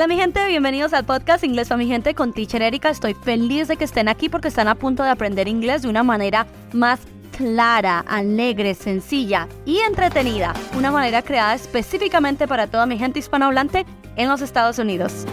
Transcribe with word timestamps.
Hola 0.00 0.08
mi 0.08 0.16
gente, 0.16 0.46
bienvenidos 0.46 0.94
al 0.94 1.04
podcast 1.04 1.44
Inglés 1.44 1.68
para 1.68 1.76
mi 1.76 1.86
gente 1.86 2.14
con 2.14 2.32
Teacher 2.32 2.62
Erika. 2.62 2.88
Estoy 2.88 3.12
feliz 3.12 3.68
de 3.68 3.76
que 3.76 3.84
estén 3.84 4.08
aquí 4.08 4.30
porque 4.30 4.48
están 4.48 4.66
a 4.66 4.74
punto 4.74 5.02
de 5.02 5.10
aprender 5.10 5.46
inglés 5.46 5.82
de 5.82 5.90
una 5.90 6.02
manera 6.02 6.46
más 6.72 7.00
clara, 7.36 7.98
alegre, 8.08 8.72
sencilla 8.74 9.46
y 9.66 9.76
entretenida. 9.80 10.54
Una 10.74 10.90
manera 10.90 11.20
creada 11.20 11.54
específicamente 11.54 12.48
para 12.48 12.66
toda 12.66 12.86
mi 12.86 12.96
gente 12.96 13.18
hispanohablante 13.18 13.84
en 14.16 14.30
los 14.30 14.40
Estados 14.40 14.78
Unidos. 14.78 15.26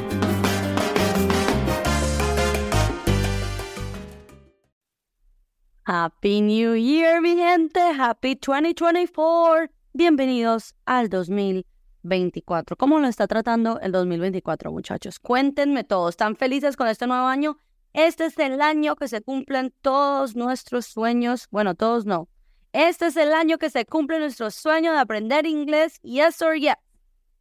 Happy 5.86 6.42
New 6.42 6.76
Year, 6.76 7.22
mi 7.22 7.38
gente. 7.38 7.80
Happy 7.98 8.36
2024. 8.36 9.70
Bienvenidos 9.94 10.76
al 10.86 11.08
2024. 11.08 11.77
¿Cómo 12.78 13.00
lo 13.00 13.08
está 13.08 13.28
tratando 13.28 13.80
el 13.82 13.92
2024, 13.92 14.72
muchachos? 14.72 15.20
Cuéntenme 15.20 15.84
todos. 15.84 16.12
¿Están 16.12 16.36
felices 16.36 16.76
con 16.78 16.88
este 16.88 17.08
nuevo 17.08 17.26
año? 17.26 17.58
Este 17.94 18.26
es 18.26 18.38
el 18.40 18.62
año 18.62 18.96
que 18.96 19.08
se 19.08 19.22
cumplen 19.22 19.74
todos 19.82 20.36
nuestros 20.36 20.86
sueños. 20.86 21.48
Bueno, 21.52 21.76
todos 21.76 22.06
no. 22.06 22.30
Este 22.74 23.08
es 23.08 23.18
el 23.18 23.34
año 23.34 23.58
que 23.58 23.70
se 23.70 23.86
cumple 23.86 24.20
nuestro 24.20 24.52
sueño 24.52 24.94
de 24.94 25.00
aprender 25.00 25.46
inglés. 25.46 26.00
Yes 26.02 26.42
or 26.42 26.56
yes. 26.56 26.76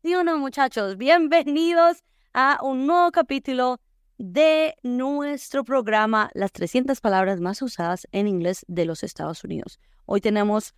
¿Sí 0.03 0.15
o 0.15 0.25
no, 0.25 0.39
muchachos? 0.39 0.97
Bienvenidos 0.97 2.03
a 2.33 2.59
un 2.63 2.87
nuevo 2.87 3.11
capítulo 3.13 3.81
de 4.19 4.75
nuestro 4.83 5.65
programa 5.65 6.31
Las 6.33 6.53
300 6.53 7.01
palabras 7.01 7.41
más 7.41 7.61
usadas 7.61 8.07
en 8.13 8.27
inglés 8.27 8.65
de 8.69 8.87
los 8.87 9.03
Estados 9.03 9.45
Unidos. 9.45 9.79
Hoy 10.07 10.21
tenemos 10.21 10.75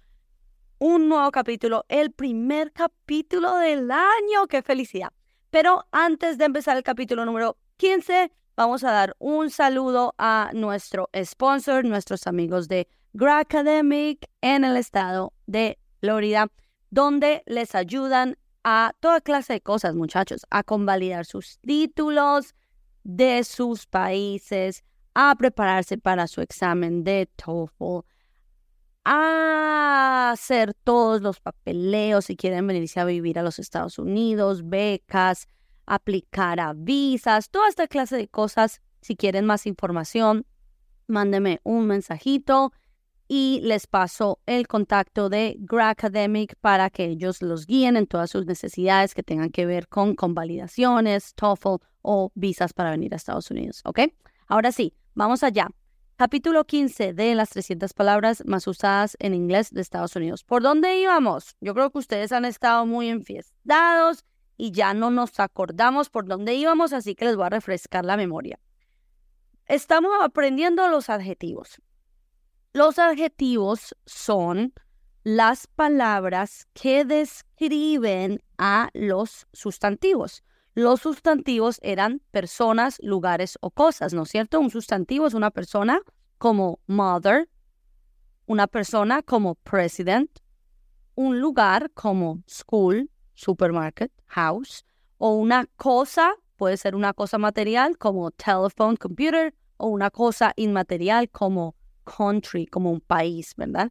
un 0.78 1.08
nuevo 1.08 1.30
capítulo, 1.32 1.84
el 1.88 2.12
primer 2.12 2.72
capítulo 2.72 3.56
del 3.56 3.90
año. 3.90 4.46
¡Qué 4.48 4.62
felicidad! 4.62 5.12
Pero 5.50 5.86
antes 5.92 6.38
de 6.38 6.44
empezar 6.44 6.76
el 6.76 6.82
capítulo 6.82 7.24
número 7.24 7.56
15, 7.78 8.30
vamos 8.56 8.84
a 8.84 8.92
dar 8.92 9.16
un 9.18 9.50
saludo 9.50 10.14
a 10.18 10.50
nuestro 10.54 11.08
sponsor, 11.24 11.84
nuestros 11.84 12.26
amigos 12.26 12.68
de 12.68 12.86
Gra 13.12 13.40
Academic 13.40 14.28
en 14.40 14.64
el 14.64 14.76
estado 14.76 15.32
de 15.46 15.78
Florida, 16.00 16.48
donde 16.90 17.42
les 17.46 17.74
ayudan 17.74 18.36
a 18.62 18.92
toda 19.00 19.20
clase 19.20 19.54
de 19.54 19.60
cosas, 19.60 19.94
muchachos, 19.94 20.46
a 20.50 20.62
convalidar 20.62 21.24
sus 21.24 21.58
títulos, 21.60 22.54
de 23.02 23.42
sus 23.42 23.86
países, 23.86 24.84
a 25.14 25.34
prepararse 25.36 25.96
para 25.98 26.26
su 26.26 26.40
examen 26.42 27.02
de 27.02 27.28
TOEFL, 27.36 28.06
a 29.04 30.30
hacer 30.32 30.74
todos 30.74 31.22
los 31.22 31.40
papeleos 31.40 32.26
si 32.26 32.36
quieren 32.36 32.66
venirse 32.66 33.00
a 33.00 33.04
vivir 33.04 33.38
a 33.38 33.42
los 33.42 33.58
Estados 33.58 33.98
Unidos, 33.98 34.68
becas, 34.68 35.46
aplicar 35.86 36.60
a 36.60 36.74
visas, 36.74 37.50
toda 37.50 37.68
esta 37.68 37.88
clase 37.88 38.16
de 38.16 38.28
cosas. 38.28 38.80
Si 39.00 39.16
quieren 39.16 39.46
más 39.46 39.66
información, 39.66 40.46
mándeme 41.06 41.60
un 41.64 41.86
mensajito 41.86 42.72
y 43.28 43.60
les 43.62 43.86
paso 43.86 44.40
el 44.46 44.66
contacto 44.66 45.28
de 45.28 45.56
Gra 45.60 45.90
Academic 45.90 46.56
para 46.60 46.90
que 46.90 47.04
ellos 47.04 47.42
los 47.42 47.66
guíen 47.66 47.96
en 47.96 48.06
todas 48.06 48.30
sus 48.30 48.46
necesidades 48.46 49.14
que 49.14 49.22
tengan 49.22 49.50
que 49.50 49.66
ver 49.66 49.88
con 49.88 50.14
convalidaciones, 50.14 51.34
TOEFL 51.34 51.76
o 52.02 52.32
visas 52.34 52.72
para 52.72 52.90
venir 52.90 53.12
a 53.12 53.16
Estados 53.16 53.50
Unidos, 53.50 53.82
¿ok? 53.84 54.00
Ahora 54.46 54.72
sí, 54.72 54.94
vamos 55.14 55.42
allá. 55.42 55.68
Capítulo 56.18 56.64
15 56.64 57.12
de 57.12 57.36
las 57.36 57.50
300 57.50 57.92
palabras 57.92 58.42
más 58.44 58.66
usadas 58.66 59.16
en 59.20 59.34
inglés 59.34 59.70
de 59.70 59.80
Estados 59.80 60.16
Unidos. 60.16 60.42
¿Por 60.42 60.64
dónde 60.64 60.98
íbamos? 60.98 61.54
Yo 61.60 61.74
creo 61.74 61.92
que 61.92 61.98
ustedes 61.98 62.32
han 62.32 62.44
estado 62.44 62.84
muy 62.86 63.08
enfiestados 63.08 64.24
y 64.56 64.72
ya 64.72 64.94
no 64.94 65.12
nos 65.12 65.38
acordamos 65.38 66.10
por 66.10 66.26
dónde 66.26 66.54
íbamos, 66.54 66.92
así 66.92 67.14
que 67.14 67.24
les 67.24 67.36
voy 67.36 67.46
a 67.46 67.50
refrescar 67.50 68.04
la 68.04 68.16
memoria. 68.16 68.58
Estamos 69.66 70.10
aprendiendo 70.20 70.88
los 70.88 71.08
adjetivos. 71.08 71.80
Los 72.72 72.98
adjetivos 72.98 73.94
son 74.04 74.72
las 75.22 75.68
palabras 75.68 76.66
que 76.72 77.04
describen 77.04 78.42
a 78.58 78.88
los 78.92 79.46
sustantivos. 79.52 80.42
Los 80.78 81.00
sustantivos 81.00 81.80
eran 81.82 82.22
personas, 82.30 83.00
lugares 83.02 83.58
o 83.60 83.72
cosas, 83.72 84.14
¿no 84.14 84.22
es 84.22 84.28
cierto? 84.28 84.60
Un 84.60 84.70
sustantivo 84.70 85.26
es 85.26 85.34
una 85.34 85.50
persona 85.50 86.00
como 86.38 86.78
mother, 86.86 87.48
una 88.46 88.68
persona 88.68 89.22
como 89.22 89.56
president, 89.56 90.30
un 91.16 91.40
lugar 91.40 91.90
como 91.94 92.44
school, 92.48 93.10
supermarket, 93.34 94.12
house, 94.26 94.84
o 95.16 95.34
una 95.34 95.66
cosa, 95.74 96.36
puede 96.54 96.76
ser 96.76 96.94
una 96.94 97.12
cosa 97.12 97.38
material 97.38 97.98
como 97.98 98.30
telephone, 98.30 98.96
computer, 98.96 99.52
o 99.78 99.88
una 99.88 100.10
cosa 100.12 100.52
inmaterial 100.54 101.28
como 101.28 101.74
country, 102.04 102.66
como 102.66 102.92
un 102.92 103.00
país, 103.00 103.52
¿verdad? 103.56 103.90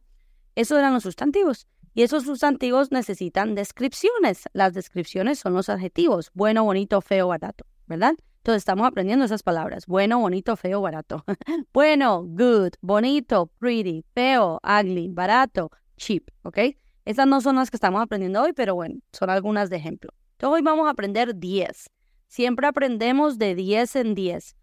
Esos 0.54 0.78
eran 0.78 0.94
los 0.94 1.02
sustantivos. 1.02 1.66
Y 1.94 2.02
esos 2.02 2.24
sustantivos 2.24 2.92
necesitan 2.92 3.54
descripciones. 3.54 4.44
Las 4.52 4.74
descripciones 4.74 5.38
son 5.38 5.54
los 5.54 5.68
adjetivos, 5.68 6.30
bueno, 6.34 6.64
bonito, 6.64 7.00
feo, 7.00 7.28
barato, 7.28 7.64
¿verdad? 7.86 8.14
Entonces 8.38 8.60
estamos 8.60 8.86
aprendiendo 8.86 9.24
esas 9.24 9.42
palabras, 9.42 9.86
bueno, 9.86 10.20
bonito, 10.20 10.56
feo, 10.56 10.80
barato. 10.80 11.24
bueno, 11.72 12.22
good, 12.24 12.70
bonito, 12.80 13.50
pretty, 13.58 14.04
feo, 14.14 14.60
ugly, 14.62 15.08
barato, 15.08 15.70
cheap, 15.96 16.30
¿ok? 16.42 16.58
Esas 17.04 17.26
no 17.26 17.40
son 17.40 17.56
las 17.56 17.70
que 17.70 17.76
estamos 17.76 18.02
aprendiendo 18.02 18.42
hoy, 18.42 18.52
pero 18.52 18.74
bueno, 18.74 18.96
son 19.12 19.30
algunas 19.30 19.70
de 19.70 19.76
ejemplo. 19.76 20.10
Entonces 20.32 20.54
hoy 20.54 20.62
vamos 20.62 20.86
a 20.86 20.90
aprender 20.90 21.36
10. 21.36 21.90
Siempre 22.26 22.66
aprendemos 22.66 23.38
de 23.38 23.54
10 23.54 23.96
en 23.96 24.14
10. 24.14 24.56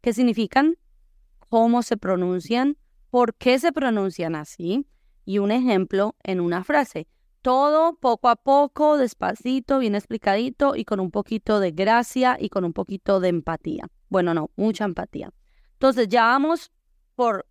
¿Qué 0.00 0.12
significan? 0.12 0.76
¿Cómo 1.48 1.82
se 1.82 1.96
pronuncian? 1.96 2.76
¿Por 3.10 3.34
qué 3.34 3.58
se 3.58 3.72
pronuncian 3.72 4.34
así? 4.34 4.86
Y 5.28 5.40
un 5.40 5.50
ejemplo 5.50 6.16
en 6.22 6.40
una 6.40 6.64
frase. 6.64 7.06
Todo 7.42 7.96
poco 7.96 8.30
a 8.30 8.36
poco, 8.36 8.96
despacito, 8.96 9.78
bien 9.78 9.94
explicadito 9.94 10.74
y 10.74 10.86
con 10.86 11.00
un 11.00 11.10
poquito 11.10 11.60
de 11.60 11.70
gracia 11.70 12.38
y 12.40 12.48
con 12.48 12.64
un 12.64 12.72
poquito 12.72 13.20
de 13.20 13.28
empatía. 13.28 13.88
Bueno, 14.08 14.32
no, 14.32 14.50
mucha 14.56 14.86
empatía. 14.86 15.30
Entonces, 15.74 16.08
ya 16.08 16.24
vamos 16.24 16.72
por, 17.14 17.46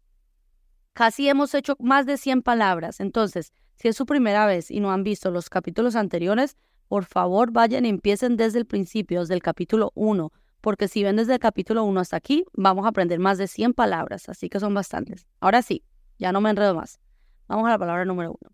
casi 0.94 1.30
hemos 1.30 1.54
hecho 1.54 1.76
más 1.80 2.08
de 2.08 2.18
100 2.18 2.42
palabras. 2.42 3.00
Entonces, 3.00 3.54
si 3.76 3.90
es 3.90 3.96
su 3.96 4.08
primera 4.08 4.48
vez 4.48 4.72
y 4.72 4.80
no 4.80 4.92
han 4.92 5.04
visto 5.04 5.30
los 5.30 5.48
capítulos 5.48 5.96
anteriores, 5.96 6.58
por 6.88 7.06
favor 7.06 7.52
vayan 7.52 7.86
y 7.86 7.90
empiecen 7.90 8.38
desde 8.38 8.58
el 8.58 8.66
principio, 8.66 9.20
desde 9.20 9.36
el 9.36 9.44
capítulo 9.44 9.92
1, 9.94 10.32
porque 10.62 10.88
si 10.88 11.04
ven 11.04 11.18
desde 11.18 11.34
el 11.34 11.40
capítulo 11.40 11.84
1 11.84 12.00
hasta 12.00 12.18
aquí, 12.18 12.44
vamos 12.54 12.86
a 12.86 12.90
aprender 12.90 13.20
más 13.20 13.38
de 13.38 13.48
100 13.48 13.76
palabras, 13.76 14.30
así 14.30 14.50
que 14.50 14.60
son 14.60 14.74
bastantes. 14.74 15.28
Ahora 15.40 15.62
sí, 15.62 15.84
ya 16.18 16.32
no 16.32 16.42
me 16.42 16.50
enredo 16.50 16.74
más. 16.74 17.00
Vamos 17.48 17.68
a 17.68 17.72
la 17.72 17.78
palabra 17.78 18.04
número 18.04 18.32
uno. 18.32 18.54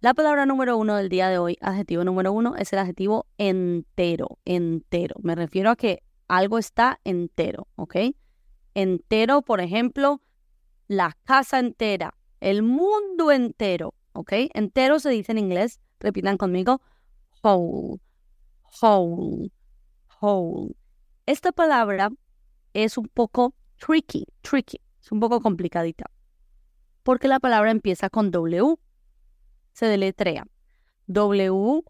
La 0.00 0.14
palabra 0.14 0.46
número 0.46 0.76
uno 0.76 0.94
del 0.94 1.08
día 1.08 1.28
de 1.28 1.38
hoy, 1.38 1.58
adjetivo 1.60 2.04
número 2.04 2.32
uno, 2.32 2.54
es 2.54 2.72
el 2.72 2.78
adjetivo 2.78 3.26
entero, 3.36 4.38
entero. 4.44 5.16
Me 5.22 5.34
refiero 5.34 5.70
a 5.70 5.76
que 5.76 6.04
algo 6.28 6.58
está 6.58 7.00
entero, 7.02 7.66
¿ok? 7.74 7.96
Entero, 8.74 9.42
por 9.42 9.60
ejemplo, 9.60 10.22
la 10.86 11.16
casa 11.24 11.58
entera, 11.58 12.14
el 12.38 12.62
mundo 12.62 13.32
entero, 13.32 13.94
¿ok? 14.12 14.32
Entero 14.54 15.00
se 15.00 15.10
dice 15.10 15.32
en 15.32 15.38
inglés, 15.38 15.80
repitan 15.98 16.36
conmigo, 16.36 16.80
whole, 17.42 17.98
whole, 18.80 19.50
whole. 20.20 20.76
Esta 21.26 21.50
palabra 21.50 22.10
es 22.72 22.98
un 22.98 23.08
poco 23.08 23.52
tricky, 23.78 24.26
tricky, 24.42 24.80
es 25.02 25.10
un 25.10 25.18
poco 25.18 25.40
complicadita 25.40 26.04
porque 27.08 27.26
la 27.26 27.40
palabra 27.40 27.70
empieza 27.70 28.10
con 28.10 28.30
W. 28.30 28.76
Se 29.72 29.86
deletrea 29.86 30.46
W-H-O-L-E. 31.06 31.86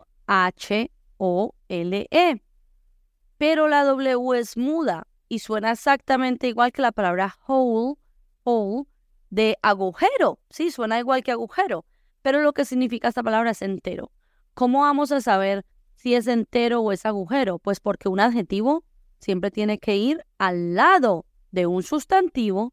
Pero 3.37 3.67
la 3.67 3.83
W 3.83 4.39
es 4.39 4.57
muda 4.57 5.09
y 5.29 5.41
suena 5.41 5.73
exactamente 5.73 6.47
igual 6.47 6.71
que 6.71 6.83
la 6.83 6.93
palabra 6.93 7.37
whole, 7.49 7.97
whole, 8.45 8.85
de 9.31 9.59
agujero. 9.61 10.39
Sí, 10.51 10.71
suena 10.71 11.01
igual 11.01 11.25
que 11.25 11.33
agujero. 11.33 11.85
Pero 12.23 12.41
lo 12.41 12.53
que 12.53 12.65
significa 12.65 13.09
esta 13.09 13.25
palabra 13.25 13.51
es 13.51 13.61
entero. 13.61 14.13
¿Cómo 14.55 14.83
vamos 14.83 15.11
a 15.11 15.21
saber 15.21 15.67
si 15.97 16.15
es 16.15 16.29
entero 16.29 16.81
o 16.81 16.93
es 16.93 17.05
agujero? 17.05 17.59
Pues 17.59 17.81
porque 17.81 18.09
un 18.09 18.21
adjetivo 18.21 18.85
siempre 19.19 19.51
tiene 19.51 19.81
que 19.81 19.97
ir 19.97 20.25
al 20.39 20.77
lado 20.77 21.27
de 21.51 21.67
un 21.67 21.83
sustantivo 21.83 22.73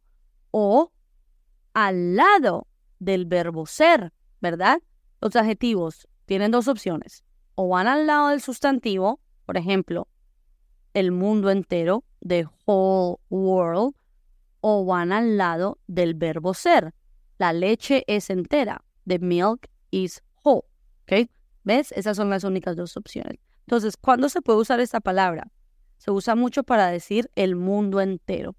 o 0.52 0.92
al 1.76 2.16
lado 2.16 2.68
del 3.00 3.26
verbo 3.26 3.66
ser, 3.66 4.14
¿verdad? 4.40 4.82
Los 5.22 5.36
adjetivos 5.36 6.08
tienen 6.26 6.50
dos 6.50 6.68
opciones. 6.68 7.24
O 7.56 7.68
van 7.68 7.88
al 7.88 8.08
lado 8.08 8.30
del 8.30 8.42
sustantivo, 8.42 9.20
por 9.46 9.58
ejemplo, 9.58 10.08
el 10.94 11.12
mundo 11.12 11.52
entero, 11.52 12.06
the 12.26 12.48
whole 12.66 13.18
world, 13.30 13.94
o 14.62 14.86
van 14.86 15.12
al 15.12 15.38
lado 15.38 15.78
del 15.86 16.16
verbo 16.16 16.54
ser. 16.54 16.94
La 17.38 17.52
leche 17.52 18.06
es 18.08 18.30
entera, 18.30 18.84
the 19.06 19.20
milk 19.20 19.68
is 19.92 20.24
whole. 20.44 20.64
¿Ok? 21.04 21.30
¿Ves? 21.66 21.92
Esas 21.92 22.16
son 22.16 22.30
las 22.30 22.46
únicas 22.46 22.78
dos 22.78 22.96
opciones. 22.96 23.38
Entonces, 23.68 23.98
¿cuándo 23.98 24.30
se 24.30 24.42
puede 24.42 24.60
usar 24.60 24.80
esta 24.80 25.02
palabra? 25.02 25.52
Se 25.98 26.10
usa 26.10 26.36
mucho 26.36 26.64
para 26.64 26.88
decir 26.88 27.30
el 27.36 27.58
mundo 27.58 28.00
entero. 28.00 28.56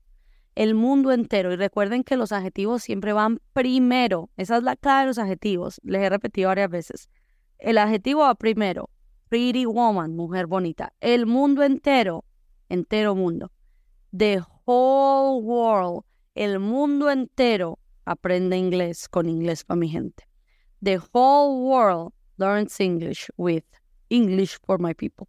El 0.56 0.74
mundo 0.74 1.12
entero. 1.12 1.52
Y 1.52 1.56
recuerden 1.56 2.02
que 2.02 2.16
los 2.16 2.32
adjetivos 2.32 2.82
siempre 2.82 3.12
van 3.12 3.40
primero. 3.52 4.30
Esa 4.36 4.56
es 4.56 4.64
la 4.64 4.74
clave 4.74 5.02
de 5.02 5.06
los 5.06 5.18
adjetivos. 5.18 5.80
Les 5.84 6.02
he 6.02 6.08
repetido 6.08 6.48
varias 6.48 6.70
veces. 6.70 7.08
El 7.58 7.78
adjetivo 7.78 8.22
va 8.22 8.34
primero. 8.34 8.90
Pretty 9.28 9.66
woman, 9.66 10.16
mujer 10.16 10.46
bonita. 10.46 10.92
El 11.00 11.26
mundo 11.26 11.62
entero, 11.62 12.24
entero 12.68 13.14
mundo. 13.14 13.52
The 14.16 14.40
whole 14.64 15.42
world, 15.42 16.04
el 16.34 16.58
mundo 16.58 17.10
entero 17.10 17.78
aprende 18.04 18.56
inglés 18.56 19.08
con 19.08 19.28
inglés 19.28 19.64
para 19.64 19.78
mi 19.78 19.88
gente. 19.88 20.24
The 20.82 20.98
whole 21.12 21.68
world 21.68 22.12
learns 22.38 22.80
English 22.80 23.28
with 23.36 23.64
English 24.08 24.58
for 24.64 24.78
my 24.78 24.94
people. 24.94 25.26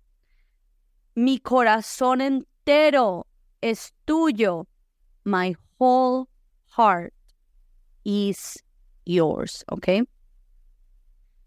Mi 1.15 1.39
corazón 1.39 2.21
entero 2.21 3.25
es 3.61 3.93
tuyo. 4.05 4.67
My 5.27 5.57
whole 5.77 6.29
heart 6.77 7.13
is 8.05 8.63
yours, 9.03 9.65
¿ok? 9.67 10.07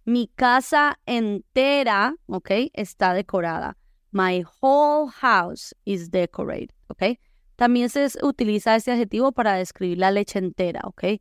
Mi 0.04 0.28
casa 0.36 0.98
entera, 1.06 2.14
¿ok? 2.26 2.50
Está 2.74 3.14
decorada. 3.14 3.78
My 4.12 4.44
whole 4.60 5.10
house 5.10 5.74
is 5.86 6.10
decorated, 6.10 6.74
¿ok? 6.90 7.18
También 7.56 7.88
se 7.88 8.06
utiliza 8.22 8.76
este 8.76 8.92
adjetivo 8.92 9.32
para 9.32 9.54
describir 9.54 9.96
la 9.96 10.10
leche 10.10 10.38
entera, 10.38 10.82
¿ok? 10.84 11.18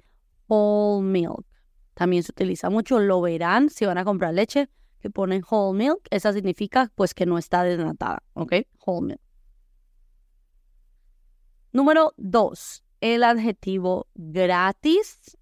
Whole 0.49 1.07
milk. 1.07 1.45
También 1.93 2.23
se 2.23 2.33
utiliza 2.33 2.69
mucho, 2.69 2.99
lo 2.99 3.21
verán 3.21 3.69
si 3.69 3.85
van 3.85 3.99
a 3.99 4.03
comprar 4.03 4.33
leche, 4.33 4.67
que 4.99 5.09
ponen 5.09 5.45
whole 5.49 5.77
milk. 5.77 6.05
Esa 6.09 6.33
significa 6.33 6.91
pues 6.95 7.13
que 7.13 7.25
no 7.25 7.37
está 7.37 7.63
desnatada, 7.63 8.21
¿ok? 8.33 8.53
Whole 8.85 9.07
milk. 9.07 9.28
Número 11.71 12.13
dos, 12.17 12.83
el 12.99 13.23
adjetivo 13.23 14.07
gratis 14.15 15.37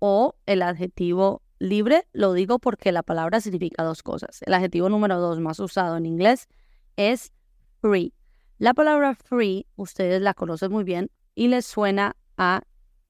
o 0.00 0.34
el 0.46 0.62
adjetivo 0.62 1.42
libre, 1.58 2.06
lo 2.12 2.32
digo 2.32 2.58
porque 2.58 2.92
la 2.92 3.02
palabra 3.02 3.40
significa 3.40 3.84
dos 3.84 4.02
cosas. 4.02 4.42
El 4.42 4.54
adjetivo 4.54 4.88
número 4.88 5.20
dos 5.20 5.38
más 5.40 5.60
usado 5.60 5.96
en 5.96 6.06
inglés 6.06 6.48
es 6.96 7.32
free. 7.80 8.12
La 8.58 8.74
palabra 8.74 9.14
free, 9.14 9.66
ustedes 9.76 10.20
la 10.20 10.34
conocen 10.34 10.72
muy 10.72 10.84
bien 10.84 11.10
y 11.34 11.48
les 11.48 11.66
suena 11.66 12.16
a 12.36 12.62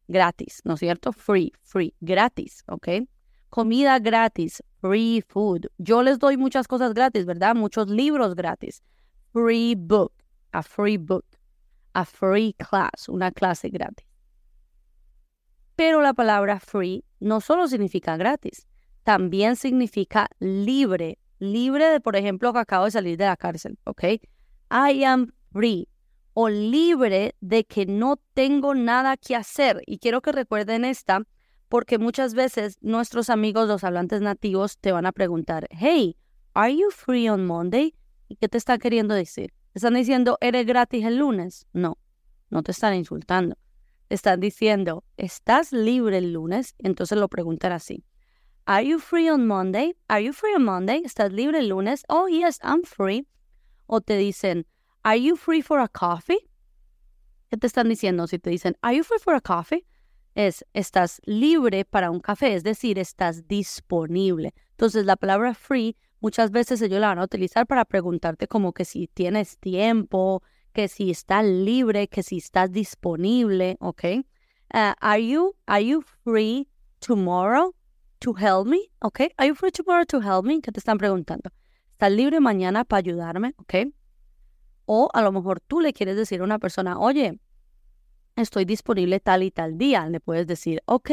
gratis, 0.09 0.61
¿no 0.65 0.75
es 0.75 0.81
cierto? 0.81 1.13
Free, 1.13 1.53
free, 1.63 1.95
gratis, 2.01 2.63
¿ok? 2.69 2.89
Comida 3.49 3.99
gratis, 3.99 4.63
free 4.81 5.23
food. 5.27 5.67
Yo 5.79 6.03
les 6.03 6.19
doy 6.19 6.37
muchas 6.37 6.69
cosas 6.69 6.93
gratis, 6.93 7.25
¿verdad? 7.25 7.55
Muchos 7.55 7.89
libros 7.89 8.35
gratis. 8.35 8.83
Free 9.33 9.75
book, 9.75 10.13
a 10.53 10.63
free 10.63 10.97
book, 10.97 11.25
a 11.95 12.05
free 12.05 12.55
class, 12.55 13.09
una 13.09 13.31
clase 13.31 13.71
gratis. 13.71 14.07
Pero 15.77 16.03
la 16.03 16.13
palabra 16.15 16.61
free 16.61 17.05
no 17.19 17.41
solo 17.41 17.67
significa 17.67 18.17
gratis, 18.17 18.69
también 19.03 19.57
significa 19.57 20.29
libre, 20.39 21.19
libre 21.39 21.87
de, 21.87 22.01
por 22.01 22.17
ejemplo, 22.17 22.53
que 22.53 22.59
acabo 22.61 22.85
de 22.85 22.91
salir 22.91 23.17
de 23.17 23.25
la 23.25 23.37
cárcel, 23.37 23.79
¿ok? 23.85 24.05
I 24.71 25.05
am 25.05 25.33
free 25.53 25.89
o 26.33 26.49
libre 26.49 27.35
de 27.41 27.65
que 27.65 27.87
no 27.87 28.17
tengo 28.35 28.75
nada 28.75 29.17
que 29.17 29.37
hacer. 29.37 29.83
Y 29.87 29.99
quiero 29.99 30.21
que 30.21 30.33
recuerden 30.33 30.85
esta 30.85 31.23
porque 31.69 31.99
muchas 31.99 32.35
veces 32.35 32.77
nuestros 32.81 33.31
amigos, 33.31 33.69
los 33.69 33.85
hablantes 33.85 34.21
nativos, 34.21 34.79
te 34.79 34.93
van 34.93 35.07
a 35.07 35.13
preguntar, 35.13 35.67
hey, 35.71 36.17
are 36.53 36.75
you 36.75 36.91
free 36.91 37.29
on 37.29 37.47
Monday? 37.47 37.95
¿Y 38.29 38.37
qué 38.37 38.49
te 38.49 38.59
están 38.59 38.79
queriendo 38.79 39.15
decir? 39.15 39.53
¿Están 39.75 39.95
diciendo, 39.95 40.39
eres 40.41 40.67
gratis 40.67 41.05
el 41.05 41.19
lunes? 41.19 41.67
No, 41.73 41.99
no 42.51 42.63
te 42.63 42.73
están 42.73 42.95
insultando 42.95 43.57
están 44.09 44.41
diciendo, 44.41 45.05
¿estás 45.17 45.73
libre 45.73 46.19
el 46.19 46.33
lunes? 46.33 46.75
Entonces 46.79 47.19
lo 47.19 47.29
preguntan 47.29 47.73
así. 47.73 48.05
Are 48.67 48.87
you 48.87 48.99
free 48.99 49.29
on 49.29 49.47
Monday? 49.47 49.95
Are 50.09 50.25
you 50.25 50.33
free 50.33 50.55
on 50.55 50.65
Monday? 50.65 51.03
¿Estás 51.05 51.33
libre 51.33 51.59
el 51.59 51.69
lunes? 51.69 52.05
Oh, 52.09 52.29
yes, 52.29 52.59
I'm 52.63 52.83
free. 52.83 53.27
O 53.87 54.01
te 54.01 54.17
dicen, 54.17 54.67
Are 55.03 55.21
you 55.21 55.37
free 55.37 55.61
for 55.61 55.81
a 55.81 55.89
coffee? 55.89 56.49
¿Qué 57.51 57.59
te 57.59 57.67
están 57.67 57.89
diciendo? 57.89 58.27
Si 58.27 58.39
te 58.39 58.51
dicen, 58.51 58.77
Are 58.81 58.97
you 58.97 59.05
free 59.05 59.19
for 59.19 59.35
a 59.35 59.41
coffee? 59.41 59.87
Es, 60.35 60.65
estás 60.73 61.21
libre 61.27 61.85
para 61.85 62.11
un 62.11 62.21
café, 62.21 62.55
es 62.55 62.65
decir, 62.65 62.99
estás 62.99 63.47
disponible. 63.47 64.55
Entonces, 64.71 65.05
la 65.05 65.17
palabra 65.17 65.55
free 65.55 65.97
muchas 66.25 66.51
veces 66.51 66.81
ellos 66.81 67.01
la 67.01 67.09
van 67.09 67.19
a 67.19 67.25
utilizar 67.25 67.67
para 67.67 67.85
preguntarte 67.85 68.49
como 68.49 68.73
que 68.73 68.87
si 68.87 69.09
tienes 69.09 69.59
tiempo, 69.59 70.43
que 70.73 70.89
si 70.89 71.11
estás 71.11 71.45
libre, 71.45 72.09
que 72.09 72.23
si 72.23 72.39
estás 72.39 72.73
disponible, 72.73 73.77
¿ok? 73.79 74.05
Uh, 74.73 74.95
are 75.01 75.23
you 75.23 75.55
are 75.67 75.85
you 75.85 76.01
free 76.25 76.67
tomorrow 77.01 77.75
to 78.21 78.33
help 78.33 78.67
me? 78.67 78.79
¿Ok? 79.01 79.21
Are 79.37 79.49
you 79.49 79.55
free 79.55 79.71
tomorrow 79.71 80.07
to 80.07 80.23
help 80.23 80.47
me? 80.47 80.63
¿Qué 80.63 80.73
te 80.73 80.81
están 80.81 80.97
preguntando? 80.97 81.51
¿Estás 81.93 82.11
libre 82.11 82.41
mañana 82.41 82.85
para 82.85 83.01
ayudarme? 83.01 83.53
¿Ok? 83.59 83.93
O 84.87 85.11
a 85.13 85.21
lo 85.21 85.31
mejor 85.31 85.61
tú 85.61 85.83
le 85.83 85.93
quieres 85.93 86.17
decir 86.17 86.41
a 86.41 86.45
una 86.45 86.59
persona, 86.59 86.99
oye, 86.99 87.39
estoy 88.35 88.65
disponible 88.65 89.21
tal 89.21 89.43
y 89.43 89.51
tal 89.51 89.77
día. 89.77 90.09
Le 90.09 90.21
puedes 90.21 90.47
decir, 90.47 90.81
ok, 90.87 91.11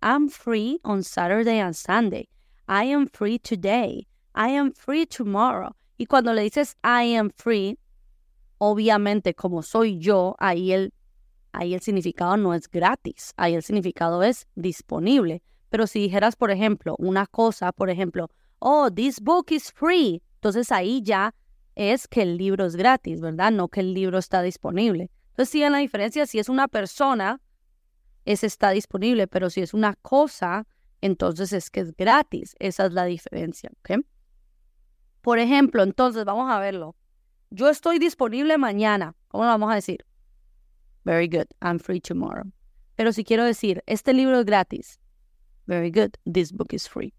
I'm 0.00 0.30
free 0.30 0.80
on 0.84 1.02
Saturday 1.02 1.60
and 1.60 1.74
Sunday. 1.74 2.30
I 2.66 2.90
am 2.94 3.06
free 3.06 3.38
today. 3.38 4.06
I 4.34 4.56
am 4.56 4.72
free 4.72 5.06
tomorrow. 5.06 5.74
Y 5.96 6.06
cuando 6.06 6.32
le 6.32 6.42
dices 6.42 6.76
I 6.82 7.14
am 7.16 7.30
free, 7.30 7.78
obviamente 8.58 9.34
como 9.34 9.62
soy 9.62 9.98
yo, 9.98 10.34
ahí 10.38 10.72
el, 10.72 10.92
ahí 11.52 11.74
el 11.74 11.80
significado 11.80 12.36
no 12.36 12.54
es 12.54 12.68
gratis, 12.68 13.32
ahí 13.36 13.54
el 13.54 13.62
significado 13.62 14.22
es 14.22 14.46
disponible. 14.54 15.42
Pero 15.70 15.86
si 15.86 16.00
dijeras, 16.00 16.36
por 16.36 16.50
ejemplo, 16.50 16.96
una 16.98 17.26
cosa, 17.26 17.72
por 17.72 17.90
ejemplo, 17.90 18.30
oh, 18.58 18.90
this 18.90 19.20
book 19.20 19.46
is 19.50 19.72
free, 19.72 20.22
entonces 20.36 20.70
ahí 20.72 21.02
ya 21.02 21.34
es 21.74 22.06
que 22.06 22.22
el 22.22 22.36
libro 22.36 22.64
es 22.64 22.76
gratis, 22.76 23.20
¿verdad? 23.20 23.50
No 23.50 23.68
que 23.68 23.80
el 23.80 23.94
libro 23.94 24.18
está 24.18 24.42
disponible. 24.42 25.10
Entonces, 25.30 25.50
sí, 25.50 25.60
la 25.68 25.78
diferencia, 25.78 26.26
si 26.26 26.38
es 26.38 26.48
una 26.48 26.68
persona, 26.68 27.40
es 28.24 28.44
está 28.44 28.70
disponible, 28.70 29.26
pero 29.26 29.50
si 29.50 29.60
es 29.60 29.74
una 29.74 29.94
cosa, 29.96 30.66
entonces 31.00 31.52
es 31.52 31.70
que 31.70 31.80
es 31.80 31.96
gratis. 31.96 32.54
Esa 32.58 32.86
es 32.86 32.92
la 32.92 33.04
diferencia, 33.04 33.70
¿ok? 33.80 34.04
Por 35.24 35.38
ejemplo, 35.38 35.82
entonces, 35.82 36.26
vamos 36.26 36.52
a 36.52 36.58
verlo. 36.58 36.94
Yo 37.48 37.70
estoy 37.70 37.98
disponible 37.98 38.58
mañana. 38.58 39.14
¿Cómo 39.28 39.44
lo 39.44 39.50
vamos 39.50 39.72
a 39.72 39.74
decir? 39.74 40.04
Very 41.04 41.28
good. 41.28 41.46
I'm 41.62 41.78
free 41.78 41.98
tomorrow. 41.98 42.44
Pero 42.96 43.10
si 43.10 43.24
quiero 43.24 43.42
decir, 43.42 43.82
este 43.86 44.12
libro 44.12 44.38
es 44.38 44.44
gratis. 44.44 45.00
Very 45.66 45.90
good. 45.90 46.10
This 46.30 46.52
book 46.52 46.74
is 46.74 46.86
free. 46.86 47.14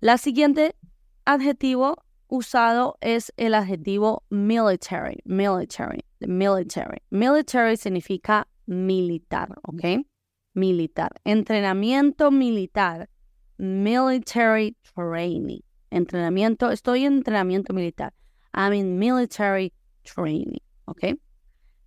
La 0.00 0.18
siguiente 0.18 0.76
adjetivo 1.24 1.96
usado 2.28 2.98
es 3.00 3.32
el 3.38 3.54
adjetivo 3.54 4.22
military. 4.28 5.22
Military. 5.24 6.04
Military. 6.20 6.98
Military 7.10 7.78
significa 7.78 8.46
militar, 8.66 9.48
¿ok? 9.62 10.04
Militar. 10.52 11.10
Entrenamiento 11.24 12.30
militar. 12.30 13.08
Military 13.56 14.76
training. 14.94 15.62
Entrenamiento. 15.90 16.70
Estoy 16.70 17.04
en 17.04 17.14
entrenamiento 17.14 17.72
militar. 17.72 18.14
I'm 18.54 18.72
in 18.72 18.98
military 18.98 19.72
training. 20.02 20.60
¿Ok? 20.86 21.04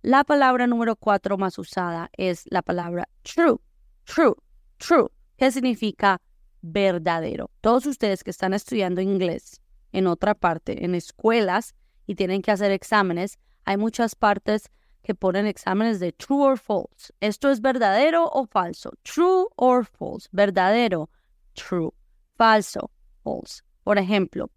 La 0.02 0.24
palabra 0.24 0.66
número 0.66 0.96
cuatro 0.96 1.38
más 1.38 1.58
usada 1.58 2.10
es 2.16 2.44
la 2.50 2.62
palabra 2.62 3.08
true. 3.22 3.58
True. 4.04 4.34
True. 4.76 5.08
¿Qué 5.36 5.50
significa 5.50 6.20
verdadero? 6.60 7.50
Todos 7.60 7.86
ustedes 7.86 8.22
que 8.22 8.30
están 8.30 8.54
estudiando 8.54 9.00
inglés 9.00 9.60
en 9.92 10.06
otra 10.06 10.34
parte, 10.34 10.84
en 10.84 10.94
escuelas, 10.94 11.74
y 12.06 12.16
tienen 12.16 12.42
que 12.42 12.50
hacer 12.50 12.70
exámenes, 12.70 13.38
hay 13.64 13.76
muchas 13.76 14.14
partes 14.14 14.70
que 15.02 15.14
ponen 15.14 15.46
exámenes 15.46 16.00
de 16.00 16.12
true 16.12 16.42
or 16.42 16.58
false. 16.58 17.12
¿Esto 17.20 17.50
es 17.50 17.60
verdadero 17.60 18.26
o 18.26 18.46
falso? 18.46 18.92
True 19.02 19.46
or 19.56 19.84
false. 19.84 20.28
Verdadero. 20.32 21.10
True. 21.54 21.92
Falso. 22.36 22.90
False. 23.22 23.62
Por 23.84 23.98
ejemplo, 23.98 24.50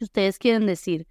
ustedes 0.00 0.38
quieren 0.38 0.66
decir, 0.66 1.06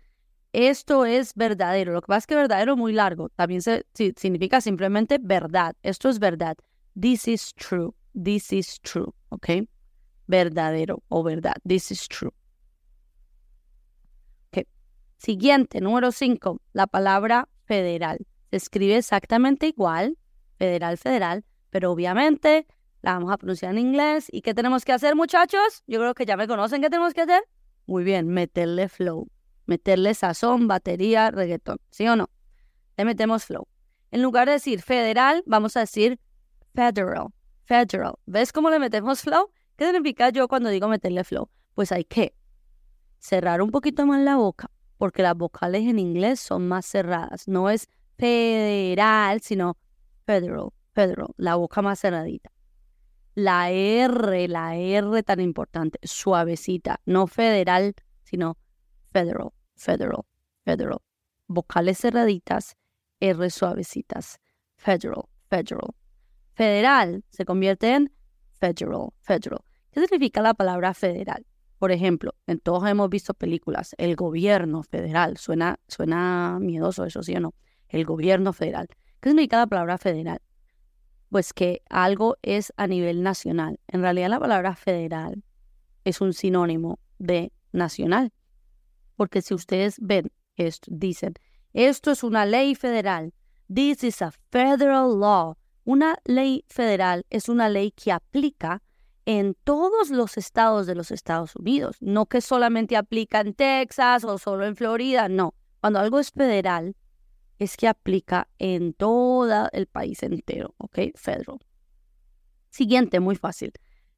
esto 0.54 1.06
es 1.06 1.34
verdadero. 1.34 1.94
Lo 1.94 2.02
que 2.02 2.08
pasa 2.08 2.20
es 2.20 2.28
que 2.28 2.36
verdadero 2.36 2.76
muy 2.76 2.92
largo. 2.92 3.30
También 3.30 3.62
se, 3.62 3.86
significa 3.94 4.60
simplemente 4.60 5.18
verdad. 5.20 5.76
Esto 5.82 6.10
es 6.10 6.20
verdad. 6.20 6.58
This 7.00 7.28
is 7.28 7.54
true. 7.54 7.96
This 8.22 8.52
is 8.52 8.82
true. 8.82 9.14
¿Ok? 9.30 9.50
Verdadero 10.28 11.04
o 11.08 11.24
verdad. 11.24 11.56
This 11.66 11.92
is 11.92 12.08
true. 12.08 12.34
Ok. 14.52 14.68
Siguiente, 15.18 15.80
número 15.80 16.12
cinco. 16.12 16.62
La 16.74 16.86
palabra 16.86 17.48
federal. 17.64 18.20
Se 18.50 18.58
escribe 18.58 18.98
exactamente 18.98 19.68
igual. 19.68 20.18
Federal, 20.58 20.98
federal. 20.98 21.46
Pero 21.70 21.92
obviamente 21.94 22.68
la 23.02 23.14
vamos 23.14 23.32
a 23.32 23.38
pronunciar 23.38 23.72
en 23.72 23.80
inglés. 23.80 24.28
¿Y 24.32 24.42
qué 24.42 24.54
tenemos 24.54 24.86
que 24.86 24.92
hacer, 24.92 25.16
muchachos? 25.16 25.84
Yo 25.88 26.00
creo 26.00 26.14
que 26.14 26.26
ya 26.26 26.38
me 26.38 26.48
conocen 26.48 26.82
qué 26.82 26.90
tenemos 26.90 27.14
que 27.14 27.22
hacer. 27.22 27.44
Muy 27.86 28.04
bien, 28.04 28.28
meterle 28.28 28.90
flow 28.90 29.28
meterle 29.72 30.14
sazón, 30.14 30.68
batería, 30.68 31.32
reggaetón, 31.32 31.78
¿sí 31.92 32.08
o 32.08 32.16
no? 32.16 32.30
Le 32.98 33.06
metemos 33.06 33.46
flow. 33.46 33.68
En 34.12 34.22
lugar 34.22 34.48
de 34.48 34.54
decir 34.54 34.82
federal, 34.82 35.44
vamos 35.46 35.78
a 35.78 35.82
decir 35.82 36.20
federal, 36.74 37.28
federal. 37.64 38.16
¿Ves 38.26 38.52
cómo 38.52 38.70
le 38.70 38.80
metemos 38.80 39.22
flow? 39.22 39.50
¿Qué 39.78 39.86
significa 39.86 40.30
yo 40.30 40.48
cuando 40.48 40.70
digo 40.70 40.88
meterle 40.90 41.24
flow? 41.24 41.50
Pues 41.74 41.92
hay 41.92 42.04
que 42.04 42.36
cerrar 43.18 43.62
un 43.62 43.72
poquito 43.72 44.06
más 44.06 44.22
la 44.22 44.36
boca, 44.36 44.70
porque 44.98 45.24
las 45.24 45.36
vocales 45.36 45.88
en 45.88 46.00
inglés 46.00 46.42
son 46.42 46.68
más 46.68 46.86
cerradas. 46.86 47.48
No 47.48 47.70
es 47.70 47.88
federal, 48.18 49.40
sino 49.42 49.78
federal, 50.26 50.70
federal, 50.94 51.30
la 51.38 51.56
boca 51.56 51.82
más 51.82 52.00
cerradita. 52.00 52.52
La 53.34 53.72
R, 53.72 54.48
la 54.48 54.76
R 54.76 55.24
tan 55.24 55.40
importante, 55.40 56.00
suavecita, 56.04 57.00
no 57.06 57.28
federal, 57.28 57.94
sino 58.24 58.58
federal, 59.12 59.52
federal, 59.76 60.24
federal. 60.66 61.00
Vocales 61.48 62.00
cerraditas, 62.00 62.76
R 63.20 63.50
suavecitas. 63.50 64.40
Federal, 64.76 65.24
federal. 65.48 65.96
Federal 66.54 67.24
se 67.30 67.46
convierte 67.46 67.94
en 67.94 68.14
federal, 68.54 69.10
federal. 69.22 69.60
¿Qué 69.92 70.02
significa 70.02 70.42
la 70.42 70.54
palabra 70.54 70.94
federal? 70.94 71.46
Por 71.78 71.92
ejemplo, 71.92 72.36
en 72.48 72.60
todos 72.60 72.88
hemos 72.88 73.10
visto 73.10 73.34
películas, 73.34 73.96
el 73.98 74.16
gobierno 74.16 74.84
federal. 74.84 75.38
Suena, 75.38 75.80
suena 75.88 76.60
miedoso 76.62 77.06
eso, 77.06 77.24
¿sí 77.24 77.36
o 77.36 77.40
no? 77.40 77.54
El 77.88 78.06
gobierno 78.06 78.54
federal. 78.54 78.88
¿Qué 79.20 79.30
significa 79.30 79.58
la 79.58 79.68
palabra 79.68 79.98
federal? 79.98 80.42
Pues 81.32 81.54
que 81.54 81.82
algo 81.90 82.36
es 82.42 82.74
a 82.76 82.88
nivel 82.88 83.24
nacional. 83.24 83.80
En 83.88 84.02
realidad 84.02 84.28
la 84.28 84.40
palabra 84.42 84.76
federal 84.76 85.46
es 86.04 86.20
un 86.20 86.34
sinónimo 86.34 87.00
de 87.20 87.54
nacional. 87.72 88.34
Porque 89.16 89.42
si 89.42 89.54
ustedes 89.54 89.96
ven 90.02 90.30
esto, 90.58 90.92
dicen, 90.94 91.36
esto 91.72 92.12
es 92.12 92.26
una 92.26 92.46
ley 92.46 92.76
federal. 92.76 93.34
This 93.74 94.04
is 94.04 94.22
a 94.22 94.34
federal 94.50 95.18
law. 95.18 95.56
Una 95.86 96.18
ley 96.26 96.66
federal 96.68 97.26
es 97.30 97.48
una 97.48 97.70
ley 97.70 97.92
que 97.92 98.12
aplica 98.12 98.84
en 99.26 99.56
todos 99.64 100.10
los 100.10 100.36
estados 100.38 100.86
de 100.86 100.96
los 100.96 101.12
Estados 101.12 101.56
Unidos, 101.56 101.96
no 102.02 102.26
que 102.26 102.42
solamente 102.42 102.98
aplica 102.98 103.40
en 103.40 103.54
Texas 103.54 104.26
o 104.26 104.38
solo 104.38 104.66
en 104.66 104.76
Florida, 104.76 105.30
no. 105.30 105.54
Cuando 105.80 106.00
algo 106.00 106.20
es 106.20 106.32
federal, 106.32 106.98
es 107.62 107.78
que 107.78 107.88
aplica 107.88 108.48
en 108.58 108.92
todo 108.94 109.70
el 109.72 109.86
país 109.86 110.24
entero, 110.24 110.74
¿ok? 110.80 111.12
Federal. 111.14 111.60
Siguiente, 112.72 113.20
muy 113.20 113.36
fácil. 113.36 113.72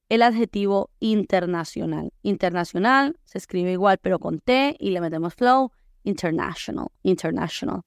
El 0.07 0.21
adjetivo 0.21 0.91
internacional. 1.01 2.13
Internacional 2.21 3.19
se 3.25 3.39
escribe 3.39 3.73
igual, 3.73 3.97
pero 4.01 4.17
con 4.19 4.39
T 4.39 4.77
y 4.79 4.91
le 4.91 5.01
metemos 5.01 5.33
flow. 5.33 5.73
International, 6.03 6.87
international, 7.01 7.81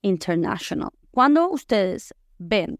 international. 0.00 0.90
Cuando 1.10 1.50
ustedes 1.50 2.14
ven 2.38 2.78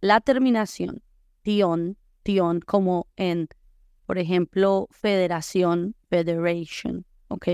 la 0.00 0.20
terminación 0.20 1.02
tion, 1.42 1.96
tion 2.22 2.60
como 2.60 3.08
en, 3.16 3.48
por 4.06 4.18
ejemplo, 4.18 4.86
federación, 4.92 5.96
federation, 6.08 7.04
¿ok? 7.26 7.48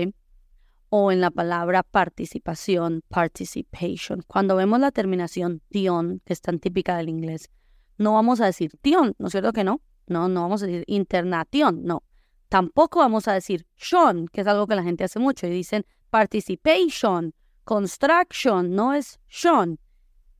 O 0.89 1.11
en 1.11 1.21
la 1.21 1.31
palabra 1.31 1.83
participación, 1.83 3.03
participation. 3.09 4.23
Cuando 4.27 4.55
vemos 4.55 4.79
la 4.79 4.91
terminación 4.91 5.61
tion, 5.69 6.21
que 6.25 6.33
es 6.33 6.41
tan 6.41 6.59
típica 6.59 6.95
del 6.97 7.09
inglés, 7.09 7.49
no 7.97 8.13
vamos 8.13 8.39
a 8.41 8.45
decir 8.45 8.71
tion, 8.81 9.15
¿no 9.17 9.27
es 9.27 9.31
cierto 9.31 9.51
que 9.53 9.63
no? 9.63 9.81
No, 10.07 10.29
no 10.29 10.41
vamos 10.41 10.63
a 10.63 10.67
decir 10.67 10.85
internación, 10.87 11.83
no. 11.83 12.03
Tampoco 12.49 12.99
vamos 12.99 13.27
a 13.27 13.33
decir 13.33 13.67
shon, 13.75 14.27
que 14.29 14.41
es 14.41 14.47
algo 14.47 14.67
que 14.67 14.75
la 14.75 14.83
gente 14.83 15.03
hace 15.03 15.19
mucho 15.19 15.47
y 15.47 15.49
dicen 15.49 15.85
participation, 16.09 17.33
construction, 17.65 18.73
no 18.73 18.93
es 18.93 19.19
shon. 19.27 19.79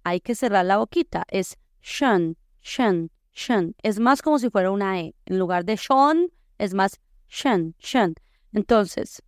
Hay 0.04 0.22
que 0.22 0.36
cerrar 0.36 0.66
la 0.66 0.78
boquita, 0.78 1.26
es 1.30 1.58
shun, 1.82 2.38
shun, 2.62 3.12
shun. 3.34 3.76
Es 3.84 4.00
más 4.00 4.22
como 4.22 4.40
si 4.40 4.50
fuera 4.50 4.72
una 4.72 5.02
E. 5.02 5.16
En 5.26 5.38
lugar 5.38 5.66
de 5.66 5.76
shon, 5.76 6.32
es 6.58 6.74
más 6.74 7.02
shun, 7.28 7.76
shun. 7.80 8.16
Entonces, 8.54 9.22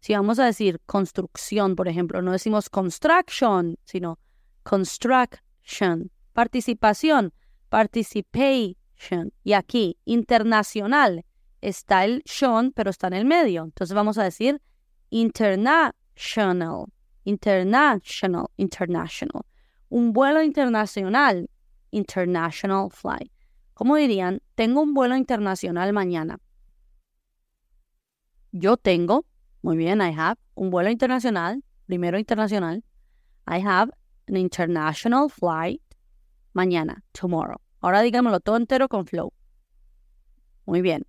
si 0.00 0.14
vamos 0.14 0.38
a 0.38 0.44
decir 0.46 0.80
construcción, 0.86 1.74
por 1.74 1.88
ejemplo, 1.88 2.22
no 2.22 2.32
decimos 2.32 2.70
construction, 2.70 3.76
sino 3.84 4.18
construction. 4.62 6.10
Participación, 6.32 7.32
participation. 7.68 9.32
Y 9.42 9.54
aquí, 9.54 9.98
internacional, 10.04 11.24
está 11.60 12.04
el 12.04 12.22
shon, 12.24 12.72
pero 12.72 12.90
está 12.90 13.08
en 13.08 13.14
el 13.14 13.24
medio. 13.24 13.64
Entonces 13.64 13.94
vamos 13.94 14.18
a 14.18 14.24
decir 14.24 14.62
international, 15.10 16.86
international, 17.24 18.46
international. 18.56 19.42
Un 19.88 20.12
vuelo 20.12 20.42
internacional, 20.42 21.50
international 21.90 22.90
flight. 22.90 23.32
¿Cómo 23.74 23.96
dirían? 23.96 24.42
Tengo 24.54 24.82
un 24.82 24.94
vuelo 24.94 25.16
internacional 25.16 25.92
mañana. 25.92 26.38
Yo 28.52 28.76
tengo, 28.76 29.24
muy 29.62 29.76
bien, 29.76 30.00
I 30.00 30.10
have, 30.12 30.38
un 30.56 30.70
vuelo 30.70 30.90
internacional, 30.90 31.62
primero 31.86 32.18
internacional. 32.18 32.82
I 33.46 33.58
have 33.58 33.90
an 34.28 34.36
international 34.36 35.28
flight 35.28 35.80
mañana, 36.54 37.02
tomorrow. 37.12 37.60
Ahora 37.82 38.02
dígamelo 38.02 38.40
todo 38.40 38.56
entero 38.56 38.88
con 38.88 39.06
flow. 39.06 39.32
Muy 40.66 40.82
bien. 40.82 41.04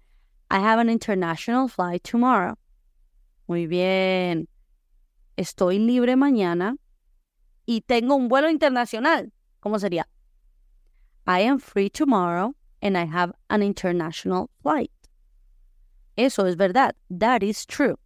I 0.50 0.60
have 0.60 0.80
an 0.80 0.90
international 0.90 1.68
flight 1.68 2.04
tomorrow. 2.04 2.56
Muy 3.48 3.68
bien. 3.68 4.48
Estoy 5.38 5.80
libre 5.80 6.16
mañana 6.16 6.76
y 7.66 7.82
tengo 7.82 8.16
un 8.16 8.30
vuelo 8.30 8.50
internacional. 8.50 9.32
¿Cómo 9.60 9.80
sería? 9.80 10.06
I 11.28 11.42
am 11.42 11.60
free 11.60 11.90
tomorrow 11.90 12.56
and 12.82 12.98
I 12.98 13.06
have 13.06 13.34
an 13.50 13.62
international 13.62 14.50
flight. 14.62 14.92
Eso 16.18 16.46
es 16.46 16.56
verdad. 16.56 16.96
That 17.10 17.44
is 17.44 17.66
true. 17.66 17.98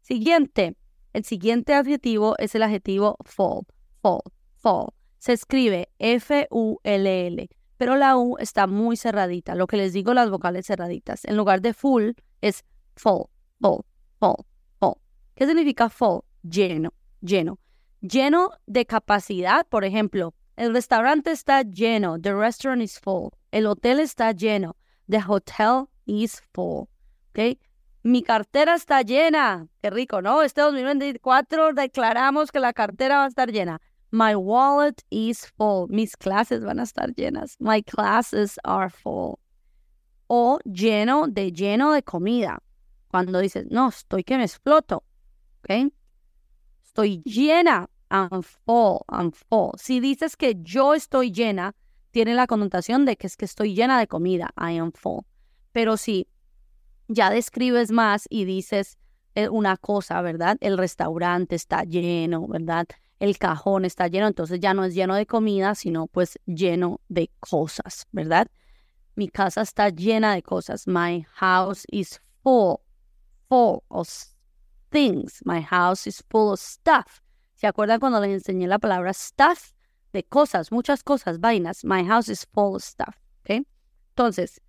Siguiente. 0.00 0.76
El 1.12 1.24
siguiente 1.24 1.74
adjetivo 1.74 2.36
es 2.38 2.54
el 2.54 2.62
adjetivo 2.62 3.16
fall. 3.24 3.62
Fall. 4.00 4.20
Fall. 4.56 4.88
Se 5.18 5.32
escribe 5.32 5.88
F-U-L-L, 5.98 7.48
pero 7.76 7.96
la 7.96 8.16
U 8.16 8.36
está 8.38 8.66
muy 8.66 8.96
cerradita. 8.96 9.54
Lo 9.54 9.66
que 9.66 9.76
les 9.76 9.92
digo, 9.92 10.14
las 10.14 10.30
vocales 10.30 10.66
cerraditas. 10.66 11.24
En 11.24 11.36
lugar 11.36 11.60
de 11.60 11.74
full 11.74 12.10
es 12.40 12.64
fall, 12.96 13.26
fall, 13.60 13.84
fall, 14.18 14.44
fall. 14.80 14.94
¿Qué 15.34 15.46
significa 15.46 15.88
fall? 15.88 16.22
Lleno, 16.42 16.92
lleno. 17.20 17.60
Lleno 18.00 18.50
de 18.66 18.84
capacidad, 18.84 19.64
por 19.68 19.84
ejemplo, 19.84 20.34
el 20.56 20.74
restaurante 20.74 21.30
está 21.30 21.62
lleno, 21.62 22.18
the 22.20 22.34
restaurant 22.34 22.82
is 22.82 22.98
full. 22.98 23.28
El 23.52 23.66
hotel 23.66 24.00
está 24.00 24.32
lleno, 24.32 24.76
the 25.08 25.20
hotel 25.24 25.86
is 26.04 26.42
full. 26.52 26.86
¿Ok? 27.30 27.58
Mi 28.04 28.22
cartera 28.22 28.74
está 28.74 29.02
llena. 29.02 29.68
Qué 29.80 29.90
rico, 29.90 30.22
¿no? 30.22 30.42
Este 30.42 30.60
2024 30.60 31.72
declaramos 31.72 32.50
que 32.50 32.58
la 32.58 32.72
cartera 32.72 33.18
va 33.18 33.24
a 33.26 33.28
estar 33.28 33.52
llena. 33.52 33.80
My 34.10 34.34
wallet 34.34 34.96
is 35.08 35.46
full. 35.56 35.86
Mis 35.88 36.16
clases 36.16 36.64
van 36.64 36.80
a 36.80 36.82
estar 36.82 37.14
llenas. 37.14 37.56
My 37.60 37.82
classes 37.82 38.58
are 38.64 38.90
full. 38.90 39.36
O 40.26 40.58
lleno 40.64 41.28
de 41.28 41.52
lleno 41.52 41.92
de 41.92 42.02
comida. 42.02 42.62
Cuando 43.08 43.38
dices, 43.38 43.66
no, 43.70 43.88
estoy 43.88 44.24
que 44.24 44.36
me 44.36 44.44
exploto. 44.44 45.04
¿Ok? 45.60 45.92
Estoy 46.84 47.22
llena. 47.24 47.88
I'm 48.10 48.42
full. 48.42 48.98
I'm 49.08 49.30
full. 49.32 49.70
Si 49.78 50.00
dices 50.00 50.36
que 50.36 50.56
yo 50.60 50.94
estoy 50.94 51.30
llena, 51.30 51.76
tiene 52.10 52.34
la 52.34 52.46
connotación 52.46 53.04
de 53.04 53.16
que 53.16 53.28
es 53.28 53.36
que 53.36 53.44
estoy 53.44 53.74
llena 53.74 53.98
de 53.98 54.08
comida. 54.08 54.50
I 54.56 54.76
am 54.78 54.92
full. 54.92 55.24
Pero 55.72 55.96
si 55.96 56.26
ya 57.08 57.30
describes 57.30 57.90
más 57.90 58.26
y 58.28 58.44
dices 58.44 58.98
eh, 59.34 59.48
una 59.48 59.76
cosa, 59.76 60.20
¿verdad? 60.22 60.56
El 60.60 60.78
restaurante 60.78 61.56
está 61.56 61.84
lleno, 61.84 62.46
¿verdad? 62.46 62.86
el 63.22 63.38
cajón 63.38 63.84
está 63.84 64.08
lleno, 64.08 64.26
entonces 64.26 64.58
ya 64.58 64.74
no 64.74 64.84
es 64.84 64.96
lleno 64.96 65.14
de 65.14 65.26
comida, 65.26 65.76
sino 65.76 66.08
pues 66.08 66.40
lleno 66.44 67.00
de 67.08 67.30
cosas, 67.38 68.08
¿verdad? 68.10 68.48
Mi 69.14 69.28
casa 69.28 69.60
está 69.60 69.90
llena 69.90 70.34
de 70.34 70.42
cosas. 70.42 70.88
My 70.88 71.24
house 71.34 71.84
is 71.92 72.20
full, 72.42 72.78
full 73.48 73.78
of 73.86 74.08
things. 74.90 75.40
My 75.44 75.62
house 75.62 76.08
is 76.08 76.24
full 76.28 76.52
of 76.52 76.58
stuff. 76.58 77.20
¿Se 77.54 77.68
acuerdan 77.68 78.00
cuando 78.00 78.20
les 78.20 78.30
enseñé 78.30 78.66
la 78.66 78.80
palabra 78.80 79.12
stuff? 79.12 79.70
De 80.12 80.24
cosas, 80.24 80.72
muchas 80.72 81.04
cosas, 81.04 81.38
vainas. 81.38 81.84
My 81.84 82.04
house 82.04 82.28
is 82.28 82.44
full 82.52 82.74
of 82.74 82.82
stuff. 82.82 83.14
¿Ok? 83.42 83.64
Entonces, 84.16 84.60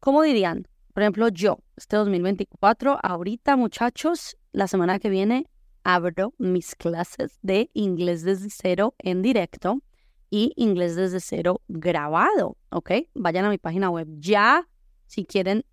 ¿cómo 0.00 0.22
dirían? 0.22 0.66
Por 0.98 1.04
ejemplo, 1.04 1.28
yo, 1.28 1.60
este 1.76 1.94
2024, 1.94 2.98
ahorita 3.00 3.54
muchachos, 3.54 4.36
la 4.50 4.66
semana 4.66 4.98
que 4.98 5.08
viene 5.08 5.46
abro 5.84 6.34
mis 6.38 6.74
clases 6.74 7.38
de 7.40 7.70
inglés 7.72 8.24
desde 8.24 8.48
cero 8.50 8.96
en 8.98 9.22
directo 9.22 9.80
y 10.28 10.54
inglés 10.56 10.96
desde 10.96 11.20
cero 11.20 11.62
grabado, 11.68 12.56
¿ok? 12.70 12.90
Vayan 13.14 13.44
a 13.44 13.50
mi 13.50 13.58
página 13.58 13.90
web 13.90 14.08
ya 14.18 14.66
si 15.06 15.24
quieren 15.24 15.64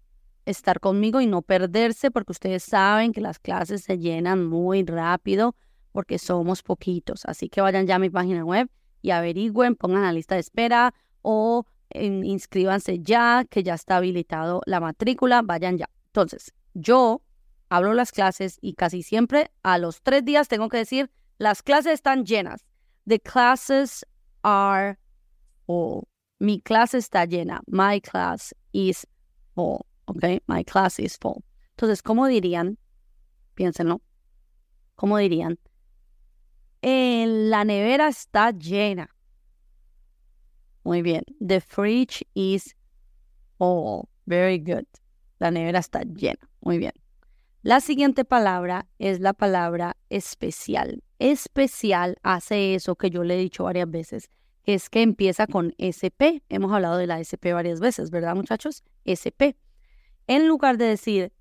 estar 0.45 0.79
conmigo 0.79 1.19
y 1.21 1.25
no 1.25 1.41
perderse 1.41 2.11
porque 2.11 2.33
ustedes 2.33 2.61
saben 2.61 3.11
que 3.11 3.21
las 3.21 3.39
clases 3.39 3.81
se 3.81 3.97
llenan 3.97 4.45
muy 4.45 4.83
rápido 4.83 5.55
porque 5.91 6.19
somos 6.19 6.61
poquitos. 6.61 7.25
Así 7.25 7.49
que 7.49 7.61
vayan 7.61 7.87
ya 7.87 7.95
a 7.95 7.99
mi 7.99 8.11
página 8.11 8.45
web 8.45 8.69
y 9.01 9.09
averigüen, 9.09 9.75
pongan 9.75 10.03
la 10.03 10.13
lista 10.13 10.35
de 10.35 10.41
espera 10.41 10.93
o 11.23 11.65
inscríbanse 12.03 12.99
ya, 12.99 13.45
que 13.49 13.63
ya 13.63 13.73
está 13.73 13.97
habilitado 13.97 14.61
la 14.65 14.79
matrícula, 14.79 15.41
vayan 15.41 15.77
ya. 15.77 15.89
Entonces, 16.07 16.53
yo 16.73 17.21
hablo 17.69 17.93
las 17.93 18.11
clases 18.11 18.57
y 18.61 18.73
casi 18.73 19.03
siempre 19.03 19.51
a 19.63 19.77
los 19.77 20.01
tres 20.01 20.23
días 20.23 20.47
tengo 20.47 20.69
que 20.69 20.77
decir, 20.77 21.09
las 21.37 21.61
clases 21.61 21.93
están 21.93 22.25
llenas. 22.25 22.65
The 23.07 23.19
classes 23.19 24.05
are 24.43 24.97
full. 25.65 26.03
Mi 26.39 26.61
clase 26.61 26.97
está 26.97 27.25
llena. 27.25 27.61
My 27.67 28.01
class 28.01 28.53
is 28.71 29.07
full. 29.53 29.81
Ok, 30.05 30.23
my 30.47 30.63
class 30.63 30.99
is 30.99 31.17
full. 31.17 31.41
Entonces, 31.71 32.01
¿cómo 32.01 32.27
dirían? 32.27 32.77
Piénsenlo. 33.55 34.01
¿Cómo 34.95 35.17
dirían? 35.17 35.59
la 36.81 37.63
nevera 37.63 38.09
está 38.09 38.51
llena. 38.51 39.14
Muy 40.85 41.01
bien. 41.01 41.23
The 41.45 41.59
fridge 41.61 42.23
is 42.35 42.75
full. 43.57 44.07
Very 44.27 44.59
good. 44.59 44.85
La 45.39 45.49
nevera 45.49 45.79
está 45.79 46.03
llena. 46.03 46.39
Muy 46.61 46.77
bien. 46.77 46.93
La 47.63 47.81
siguiente 47.81 48.23
palabra 48.23 48.87
es 48.99 49.19
la 49.19 49.33
palabra 49.33 49.97
especial. 50.11 51.03
Especial 51.17 52.17
hace 52.21 52.75
eso 52.75 52.95
que 52.95 53.09
yo 53.09 53.23
le 53.23 53.33
he 53.33 53.37
dicho 53.39 53.63
varias 53.63 53.89
veces, 53.89 54.29
que 54.63 54.75
es 54.75 54.91
que 54.91 55.01
empieza 55.01 55.47
con 55.47 55.73
SP. 55.81 56.43
Hemos 56.49 56.71
hablado 56.71 56.97
de 56.97 57.07
la 57.07 57.19
SP 57.19 57.53
varias 57.53 57.79
veces, 57.79 58.11
¿verdad, 58.11 58.35
muchachos? 58.35 58.83
SP. 59.09 59.57
En 60.27 60.47
lugar 60.47 60.77
de 60.77 60.85
decir 60.85 61.33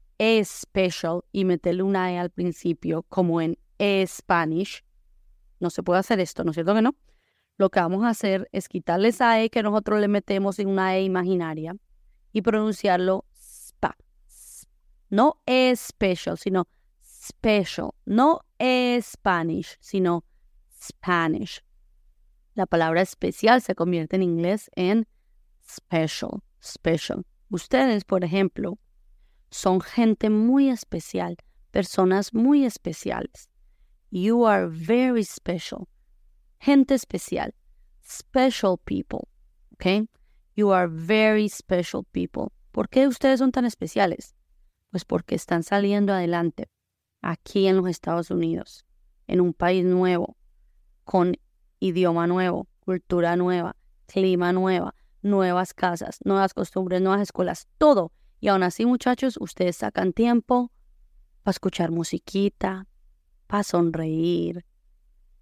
special 0.44 1.20
y 1.32 1.44
meterle 1.44 1.82
una 1.82 2.10
E 2.12 2.18
al 2.18 2.30
principio, 2.30 3.02
como 3.10 3.42
en 3.42 3.58
Spanish, 4.06 4.82
no 5.60 5.68
se 5.68 5.82
puede 5.82 6.00
hacer 6.00 6.20
esto, 6.20 6.44
¿no 6.44 6.52
es 6.52 6.54
cierto 6.54 6.74
que 6.74 6.80
no? 6.80 6.94
Lo 7.56 7.70
que 7.70 7.80
vamos 7.80 8.04
a 8.04 8.08
hacer 8.08 8.48
es 8.52 8.68
quitarle 8.68 9.08
esa 9.08 9.40
E 9.40 9.50
que 9.50 9.62
nosotros 9.62 10.00
le 10.00 10.08
metemos 10.08 10.58
en 10.58 10.68
una 10.68 10.96
E 10.96 11.04
imaginaria 11.04 11.76
y 12.32 12.42
pronunciarlo 12.42 13.24
spa. 13.32 13.96
No 15.08 15.40
special, 15.76 16.36
sino 16.36 16.66
special. 17.00 17.90
No 18.04 18.40
Spanish, 19.00 19.76
sino 19.80 20.24
Spanish. 20.68 21.62
La 22.54 22.66
palabra 22.66 23.02
especial 23.02 23.62
se 23.62 23.74
convierte 23.74 24.16
en 24.16 24.22
inglés 24.22 24.70
en 24.74 25.06
special, 25.62 26.42
special. 26.62 27.24
Ustedes, 27.50 28.04
por 28.04 28.24
ejemplo, 28.24 28.78
son 29.50 29.80
gente 29.80 30.30
muy 30.30 30.70
especial, 30.70 31.36
personas 31.70 32.34
muy 32.34 32.64
especiales. 32.64 33.48
You 34.10 34.46
are 34.46 34.66
very 34.68 35.24
special. 35.24 35.88
Gente 36.64 36.94
especial. 36.94 37.54
Special 38.02 38.78
people. 38.78 39.28
¿Ok? 39.74 40.08
You 40.56 40.72
are 40.72 40.88
very 40.88 41.46
special 41.50 42.04
people. 42.10 42.54
¿Por 42.72 42.88
qué 42.88 43.06
ustedes 43.06 43.40
son 43.40 43.52
tan 43.52 43.66
especiales? 43.66 44.34
Pues 44.90 45.04
porque 45.04 45.34
están 45.34 45.62
saliendo 45.62 46.14
adelante 46.14 46.70
aquí 47.20 47.66
en 47.66 47.76
los 47.76 47.86
Estados 47.90 48.30
Unidos, 48.30 48.86
en 49.26 49.42
un 49.42 49.52
país 49.52 49.84
nuevo, 49.84 50.38
con 51.04 51.36
idioma 51.80 52.26
nuevo, 52.26 52.66
cultura 52.80 53.36
nueva, 53.36 53.76
clima 54.06 54.54
nueva, 54.54 54.94
nuevas 55.20 55.74
casas, 55.74 56.18
nuevas 56.24 56.54
costumbres, 56.54 57.02
nuevas 57.02 57.20
escuelas, 57.20 57.68
todo. 57.76 58.10
Y 58.40 58.48
aún 58.48 58.62
así, 58.62 58.86
muchachos, 58.86 59.36
ustedes 59.38 59.76
sacan 59.76 60.14
tiempo 60.14 60.72
para 61.42 61.52
escuchar 61.52 61.90
musiquita, 61.90 62.86
para 63.48 63.64
sonreír, 63.64 64.64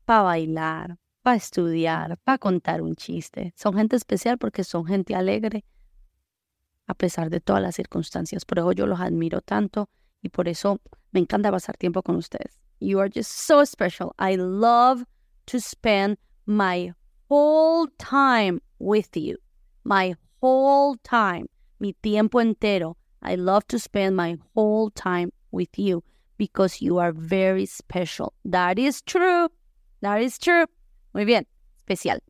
para 0.05 0.23
bailar, 0.23 0.99
para 1.23 1.37
estudiar, 1.37 2.19
para 2.25 2.39
contar 2.39 2.83
un 2.83 2.95
chiste. 2.95 3.53
Son 3.57 3.75
gente 3.75 3.97
especial 3.97 4.39
porque 4.39 4.65
son 4.65 4.85
gente 4.85 5.15
alegre 5.15 5.65
a 6.87 6.95
pesar 6.95 7.31
de 7.31 7.41
todas 7.41 7.63
las 7.63 7.77
circunstancias. 7.77 8.45
Por 8.45 8.59
eso 8.59 8.73
yo 8.73 8.87
los 8.87 9.01
admiro 9.01 9.41
tanto 9.41 9.89
y 10.21 10.29
por 10.29 10.49
eso 10.49 10.81
me 11.13 11.21
encanta 11.21 11.51
pasar 11.51 11.77
tiempo 11.77 12.03
con 12.03 12.17
ustedes. 12.17 12.61
You 12.81 12.99
are 13.01 13.09
just 13.09 13.31
so 13.31 13.65
special. 13.65 14.13
I 14.19 14.37
love 14.37 15.05
to 15.47 15.61
spend 15.61 16.19
my 16.47 16.93
whole 17.29 17.89
time 17.99 18.61
with 18.79 19.17
you. 19.17 19.39
My 19.85 20.17
whole 20.41 20.97
time. 21.05 21.47
Mi 21.79 21.95
tiempo 21.95 22.41
entero. 22.41 22.97
I 23.23 23.37
love 23.37 23.67
to 23.69 23.79
spend 23.79 24.17
my 24.17 24.37
whole 24.55 24.91
time 24.91 25.31
with 25.53 25.79
you 25.79 26.03
because 26.37 26.83
you 26.83 26.99
are 26.99 27.13
very 27.13 27.67
special. 27.67 28.33
That 28.45 28.79
is 28.79 29.01
true. 29.03 29.49
That 30.01 30.21
is 30.21 30.39
true. 30.39 30.67
Muy 31.13 31.25
bien, 31.25 31.47
especial. 31.79 32.23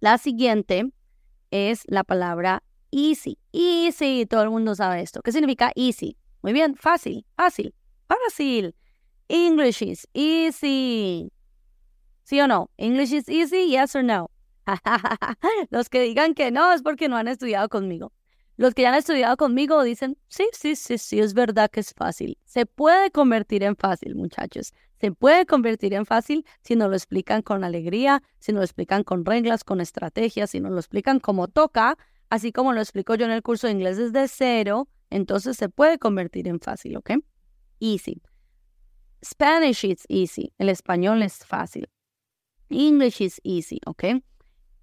La 0.00 0.18
siguiente 0.18 0.92
es 1.50 1.82
la 1.86 2.04
palabra 2.04 2.62
easy. 2.90 3.38
Easy, 3.52 4.26
todo 4.26 4.42
el 4.42 4.50
mundo 4.50 4.74
sabe 4.74 5.00
esto. 5.00 5.22
¿Qué 5.22 5.32
significa 5.32 5.72
easy? 5.74 6.16
Muy 6.42 6.52
bien, 6.52 6.74
fácil, 6.76 7.24
fácil, 7.36 7.74
fácil. 8.06 8.74
English 9.28 9.82
is 9.82 10.08
easy. 10.12 11.32
¿Sí 12.24 12.40
o 12.40 12.46
no? 12.46 12.70
English 12.76 13.12
is 13.12 13.28
easy, 13.28 13.68
yes 13.68 13.94
or 13.94 14.04
no. 14.04 14.30
Los 15.70 15.88
que 15.88 16.00
digan 16.00 16.34
que 16.34 16.50
no 16.50 16.72
es 16.72 16.82
porque 16.82 17.08
no 17.08 17.16
han 17.16 17.28
estudiado 17.28 17.68
conmigo. 17.68 18.12
Los 18.56 18.74
que 18.74 18.82
ya 18.82 18.90
han 18.90 18.94
estudiado 18.94 19.36
conmigo 19.36 19.82
dicen, 19.82 20.16
sí, 20.28 20.48
sí, 20.52 20.76
sí, 20.76 20.98
sí, 20.98 21.18
es 21.18 21.34
verdad 21.34 21.70
que 21.70 21.80
es 21.80 21.92
fácil. 21.92 22.38
Se 22.44 22.66
puede 22.66 23.10
convertir 23.10 23.64
en 23.64 23.76
fácil, 23.76 24.14
muchachos. 24.14 24.72
Se 25.00 25.10
puede 25.10 25.44
convertir 25.44 25.92
en 25.94 26.06
fácil 26.06 26.46
si 26.62 26.76
nos 26.76 26.88
lo 26.88 26.94
explican 26.94 27.42
con 27.42 27.64
alegría, 27.64 28.22
si 28.38 28.52
nos 28.52 28.60
lo 28.60 28.64
explican 28.64 29.02
con 29.02 29.24
reglas, 29.24 29.64
con 29.64 29.80
estrategias, 29.80 30.50
si 30.50 30.60
nos 30.60 30.70
lo 30.70 30.78
explican 30.78 31.18
como 31.18 31.48
toca, 31.48 31.98
así 32.30 32.52
como 32.52 32.72
lo 32.72 32.80
explico 32.80 33.16
yo 33.16 33.24
en 33.24 33.32
el 33.32 33.42
curso 33.42 33.66
de 33.66 33.72
inglés 33.72 33.96
desde 33.96 34.28
cero, 34.28 34.88
entonces 35.10 35.56
se 35.56 35.68
puede 35.68 35.98
convertir 35.98 36.46
en 36.46 36.60
fácil, 36.60 36.96
¿ok? 36.96 37.10
Easy. 37.80 38.22
Spanish 39.24 39.84
is 39.84 40.04
easy. 40.08 40.52
El 40.58 40.68
español 40.68 41.22
es 41.22 41.44
fácil. 41.44 41.88
English 42.68 43.20
is 43.20 43.40
easy, 43.42 43.80
¿ok? 43.86 44.04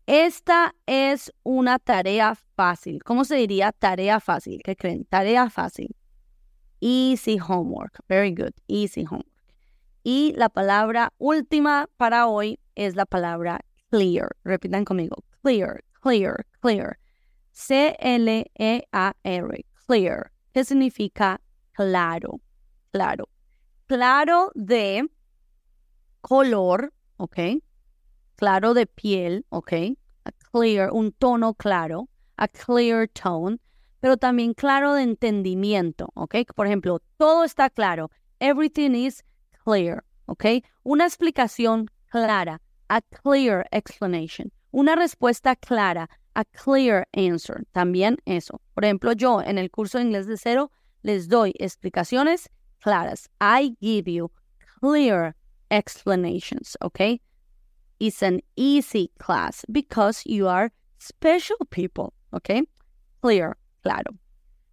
Esta 0.05 0.75
es 0.85 1.31
una 1.43 1.79
tarea 1.79 2.35
fácil. 2.55 3.03
¿Cómo 3.03 3.23
se 3.23 3.35
diría 3.35 3.71
tarea 3.71 4.19
fácil? 4.19 4.61
¿Qué 4.63 4.75
creen? 4.75 5.05
Tarea 5.05 5.49
fácil. 5.49 5.95
Easy 6.79 7.39
homework. 7.39 7.99
Very 8.09 8.33
good. 8.33 8.53
Easy 8.67 9.05
homework. 9.05 9.31
Y 10.03 10.33
la 10.35 10.49
palabra 10.49 11.13
última 11.19 11.87
para 11.97 12.27
hoy 12.27 12.59
es 12.75 12.95
la 12.95 13.05
palabra 13.05 13.61
clear. 13.91 14.35
Repitan 14.43 14.83
conmigo. 14.83 15.23
Clear, 15.43 15.83
clear, 16.01 16.45
clear. 16.59 16.97
C-L-E-A-R. 17.51 18.85
Clear. 19.85 20.31
¿Qué 20.53 20.65
significa 20.65 21.39
claro? 21.73 22.41
Claro. 22.91 23.29
Claro 23.87 24.51
de 24.55 25.07
color, 26.21 26.93
¿ok? 27.17 27.37
Claro 28.41 28.73
de 28.73 28.87
piel, 28.87 29.45
¿ok? 29.49 29.71
A 30.25 30.31
clear, 30.51 30.89
un 30.91 31.11
tono 31.11 31.53
claro, 31.53 32.09
a 32.37 32.47
clear 32.47 33.07
tone, 33.07 33.59
pero 33.99 34.17
también 34.17 34.55
claro 34.55 34.95
de 34.95 35.03
entendimiento, 35.03 36.09
¿ok? 36.15 36.37
Por 36.55 36.65
ejemplo, 36.65 37.03
todo 37.17 37.43
está 37.43 37.69
claro, 37.69 38.09
everything 38.39 38.95
is 38.95 39.23
clear, 39.63 40.03
¿ok? 40.25 40.65
Una 40.81 41.05
explicación 41.05 41.91
clara, 42.09 42.59
a 42.89 43.01
clear 43.01 43.67
explanation, 43.69 44.51
una 44.71 44.95
respuesta 44.95 45.55
clara, 45.55 46.09
a 46.33 46.43
clear 46.43 47.07
answer, 47.13 47.63
también 47.71 48.17
eso. 48.25 48.59
Por 48.73 48.85
ejemplo, 48.85 49.11
yo 49.11 49.43
en 49.43 49.59
el 49.59 49.69
curso 49.69 49.99
de 49.99 50.05
inglés 50.05 50.25
de 50.25 50.37
cero 50.37 50.71
les 51.03 51.29
doy 51.29 51.53
explicaciones 51.59 52.49
claras. 52.79 53.29
I 53.39 53.77
give 53.79 54.11
you 54.11 54.31
clear 54.79 55.35
explanations, 55.69 56.75
¿ok? 56.81 57.21
Is 58.01 58.23
an 58.23 58.41
easy 58.55 59.11
class 59.19 59.63
because 59.71 60.23
you 60.25 60.47
are 60.47 60.71
special 60.97 61.57
people, 61.69 62.13
¿ok? 62.31 62.63
Clear, 63.21 63.57
claro. 63.83 64.17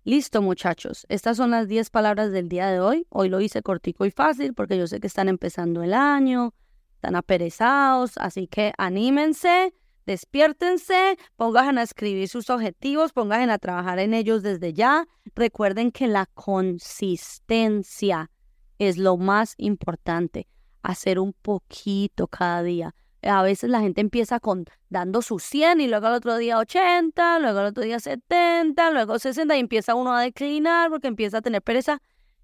Listo, 0.04 0.40
muchachos. 0.40 1.04
Estas 1.10 1.36
son 1.36 1.50
las 1.50 1.68
10 1.68 1.90
palabras 1.90 2.32
del 2.32 2.48
día 2.48 2.68
de 2.68 2.80
hoy. 2.80 3.06
Hoy 3.10 3.28
lo 3.28 3.42
hice 3.42 3.60
cortico 3.60 4.06
y 4.06 4.10
fácil 4.10 4.54
porque 4.54 4.78
yo 4.78 4.86
sé 4.86 4.98
que 4.98 5.06
están 5.06 5.28
empezando 5.28 5.82
el 5.82 5.92
año, 5.92 6.54
están 6.94 7.16
aperezados, 7.16 8.16
así 8.16 8.46
que 8.46 8.72
anímense, 8.78 9.74
despiértense, 10.06 11.18
pongan 11.36 11.76
a 11.76 11.82
escribir 11.82 12.28
sus 12.28 12.48
objetivos, 12.48 13.12
pongan 13.12 13.50
a 13.50 13.58
trabajar 13.58 13.98
en 13.98 14.14
ellos 14.14 14.42
desde 14.42 14.72
ya. 14.72 15.06
Recuerden 15.34 15.92
que 15.92 16.06
la 16.06 16.24
consistencia 16.24 18.30
es 18.78 18.96
lo 18.96 19.18
más 19.18 19.52
importante. 19.58 20.48
Hacer 20.82 21.18
un 21.18 21.34
poquito 21.34 22.28
cada 22.28 22.62
día 22.62 22.94
A 23.22 23.42
veces 23.42 23.68
la 23.70 23.80
gente 23.80 24.00
empieza 24.00 24.38
con 24.38 24.64
dando 24.90 25.22
sus 25.22 25.42
100 25.42 25.80
y 25.80 25.88
luego 25.88 26.06
al 26.06 26.14
otro 26.14 26.36
día 26.36 26.58
80, 26.58 27.40
luego 27.40 27.58
al 27.58 27.66
otro 27.66 27.82
día 27.82 27.98
70, 27.98 28.90
luego 28.92 29.18
60 29.18 29.56
y 29.56 29.60
empieza 29.60 29.94
uno 29.94 30.14
a 30.14 30.22
declinar 30.22 30.90
porque 30.90 31.08
empieza 31.08 31.38
a 31.38 31.42
tener 31.42 31.62
pereza. 31.62 32.00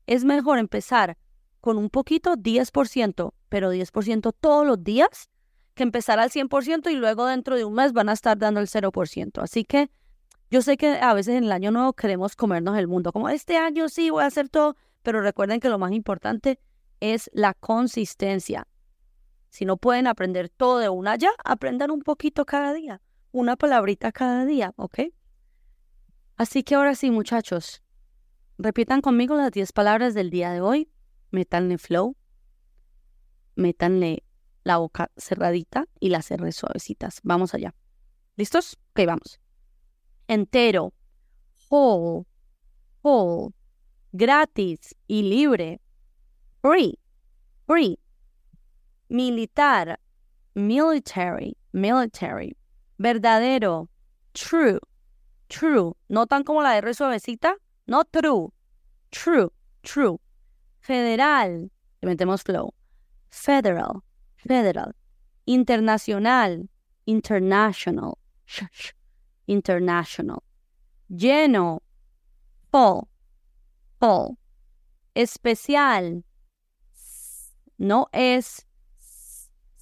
Es 0.06 0.24
mejor 0.24 0.58
empezar 0.58 1.16
con 1.60 1.78
un 1.78 1.90
poquito, 1.90 2.37
10%, 2.37 3.32
pero 3.48 3.72
10% 3.72 4.34
todos 4.38 4.66
los 4.66 4.82
días, 4.82 5.30
que 5.74 5.82
empezar 5.82 6.18
al 6.18 6.30
100% 6.30 6.90
y 6.90 6.96
luego 6.96 7.26
dentro 7.26 7.56
de 7.56 7.64
un 7.64 7.74
mes 7.74 7.92
van 7.92 8.08
a 8.08 8.12
estar 8.12 8.37
dando 8.37 8.60
el 8.60 8.66
0%. 8.66 9.42
Así 9.42 9.64
que 9.64 9.90
yo 10.50 10.60
sé 10.60 10.76
que 10.76 10.98
a 10.98 11.14
veces 11.14 11.37
en 11.37 11.44
el 11.44 11.52
año 11.52 11.70
nuevo 11.70 11.94
queremos 11.94 12.37
comernos 12.37 12.76
el 12.76 12.87
mundo, 12.87 13.12
como 13.12 13.28
este 13.28 13.56
año 13.56 13.88
sí 13.88 14.10
voy 14.10 14.24
a 14.24 14.26
hacer 14.26 14.48
todo, 14.48 14.76
pero 15.02 15.20
recuerden 15.20 15.60
que 15.60 15.68
lo 15.68 15.78
más 15.78 15.92
importante 15.92 16.60
es 17.00 17.30
la 17.32 17.54
consistencia. 17.54 18.66
Si 19.54 19.64
no 19.64 19.76
pueden 19.76 20.08
aprender 20.08 20.48
todo 20.48 20.78
de 20.78 20.88
una 20.88 21.14
ya, 21.14 21.30
aprendan 21.44 21.92
un 21.92 22.02
poquito 22.02 22.44
cada 22.44 22.74
día, 22.74 23.00
una 23.30 23.54
palabrita 23.54 24.10
cada 24.10 24.44
día, 24.44 24.74
¿ok? 24.74 25.02
Así 26.34 26.64
que 26.64 26.74
ahora 26.74 26.96
sí, 26.96 27.12
muchachos, 27.12 27.80
repitan 28.58 29.00
conmigo 29.00 29.36
las 29.36 29.52
10 29.52 29.70
palabras 29.72 30.12
del 30.12 30.30
día 30.30 30.50
de 30.50 30.60
hoy. 30.60 30.90
Métanle 31.30 31.78
flow, 31.78 32.16
métanle 33.54 34.24
la 34.64 34.78
boca 34.78 35.12
cerradita 35.16 35.86
y 36.00 36.08
las 36.08 36.32
R 36.32 36.50
suavecitas. 36.50 37.20
Vamos 37.22 37.54
allá. 37.54 37.76
¿Listos? 38.34 38.76
Ok, 38.90 39.06
vamos. 39.06 39.38
Entero, 40.26 40.92
whole, 41.70 42.26
whole, 43.02 43.54
gratis 44.10 44.96
y 45.06 45.22
libre. 45.22 45.80
Free, 46.60 46.98
free. 47.68 48.00
Militar, 49.14 49.96
military, 50.57 51.57
military. 51.72 52.57
Verdadero, 52.98 53.87
true, 54.33 54.81
true. 55.48 55.94
¿Notan 56.11 56.42
como 56.44 56.62
la 56.62 56.77
R 56.79 56.92
suavecita? 56.92 57.55
No 57.87 58.03
true, 58.03 58.53
true, 59.12 59.53
true. 59.85 60.18
Federal, 60.81 61.70
le 62.03 62.09
metemos 62.09 62.42
flow. 62.42 62.74
Federal, 63.31 64.03
federal. 64.35 64.96
Internacional, 65.46 66.68
international, 67.07 68.18
international. 69.46 70.42
Lleno, 71.09 71.83
full, 72.72 73.07
full. 74.00 74.37
Especial, 75.14 76.24
no 77.79 78.09
es 78.12 78.66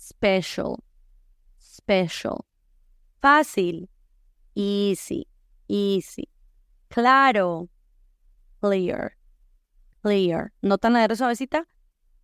special, 0.02 0.82
special. 1.58 2.44
Fácil, 3.20 3.88
easy, 4.54 5.28
easy. 5.68 6.28
Claro, 6.88 7.68
clear, 8.60 9.12
clear. 10.02 10.52
¿Notan 10.60 10.94
la 10.94 11.04
R 11.04 11.14
suavecita? 11.14 11.68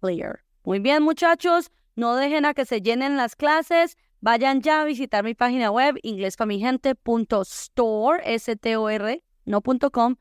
Clear. 0.01 0.41
Muy 0.65 0.81
bien, 0.81 1.05
muchachos. 1.05 1.71
No 1.95 2.17
dejen 2.17 2.45
a 2.45 2.55
que 2.55 2.65
se 2.65 2.81
llenen 2.81 3.17
las 3.17 3.37
clases. 3.37 3.97
Vayan 4.21 4.61
ya 4.61 4.83
a 4.83 4.85
visitar 4.85 5.23
mi 5.23 5.35
página 5.35 5.71
web 5.71 6.01
inglespamigente.store, 6.03 8.23
S-T-O-R, 8.25 9.23
no 9.45 9.63
.com, 9.93 10.17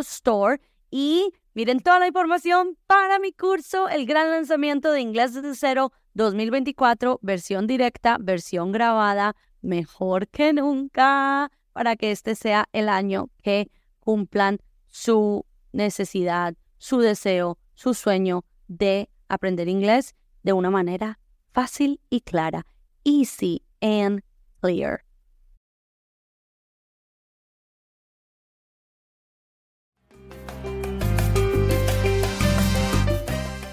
.store. 0.00 0.60
Y 0.90 1.32
miren 1.54 1.80
toda 1.80 1.98
la 1.98 2.06
información 2.06 2.78
para 2.86 3.18
mi 3.18 3.32
curso, 3.32 3.88
el 3.88 4.06
gran 4.06 4.30
lanzamiento 4.30 4.92
de 4.92 5.00
Inglés 5.00 5.34
desde 5.34 5.56
cero 5.56 5.92
2024, 6.14 7.18
versión 7.22 7.66
directa, 7.66 8.18
versión 8.20 8.72
grabada, 8.72 9.34
mejor 9.62 10.28
que 10.28 10.52
nunca, 10.52 11.50
para 11.72 11.96
que 11.96 12.10
este 12.10 12.34
sea 12.34 12.68
el 12.72 12.88
año 12.88 13.30
que 13.42 13.70
cumplan 14.00 14.58
su 14.88 15.46
necesidad, 15.72 16.54
su 16.78 16.98
deseo, 16.98 17.58
su 17.74 17.94
sueño 17.94 18.44
de 18.68 19.08
aprender 19.28 19.68
inglés 19.68 20.14
de 20.42 20.52
una 20.52 20.70
manera 20.70 21.18
fácil 21.52 22.00
y 22.10 22.20
clara, 22.20 22.66
easy 23.04 23.62
and 23.80 24.22
clear. 24.60 25.04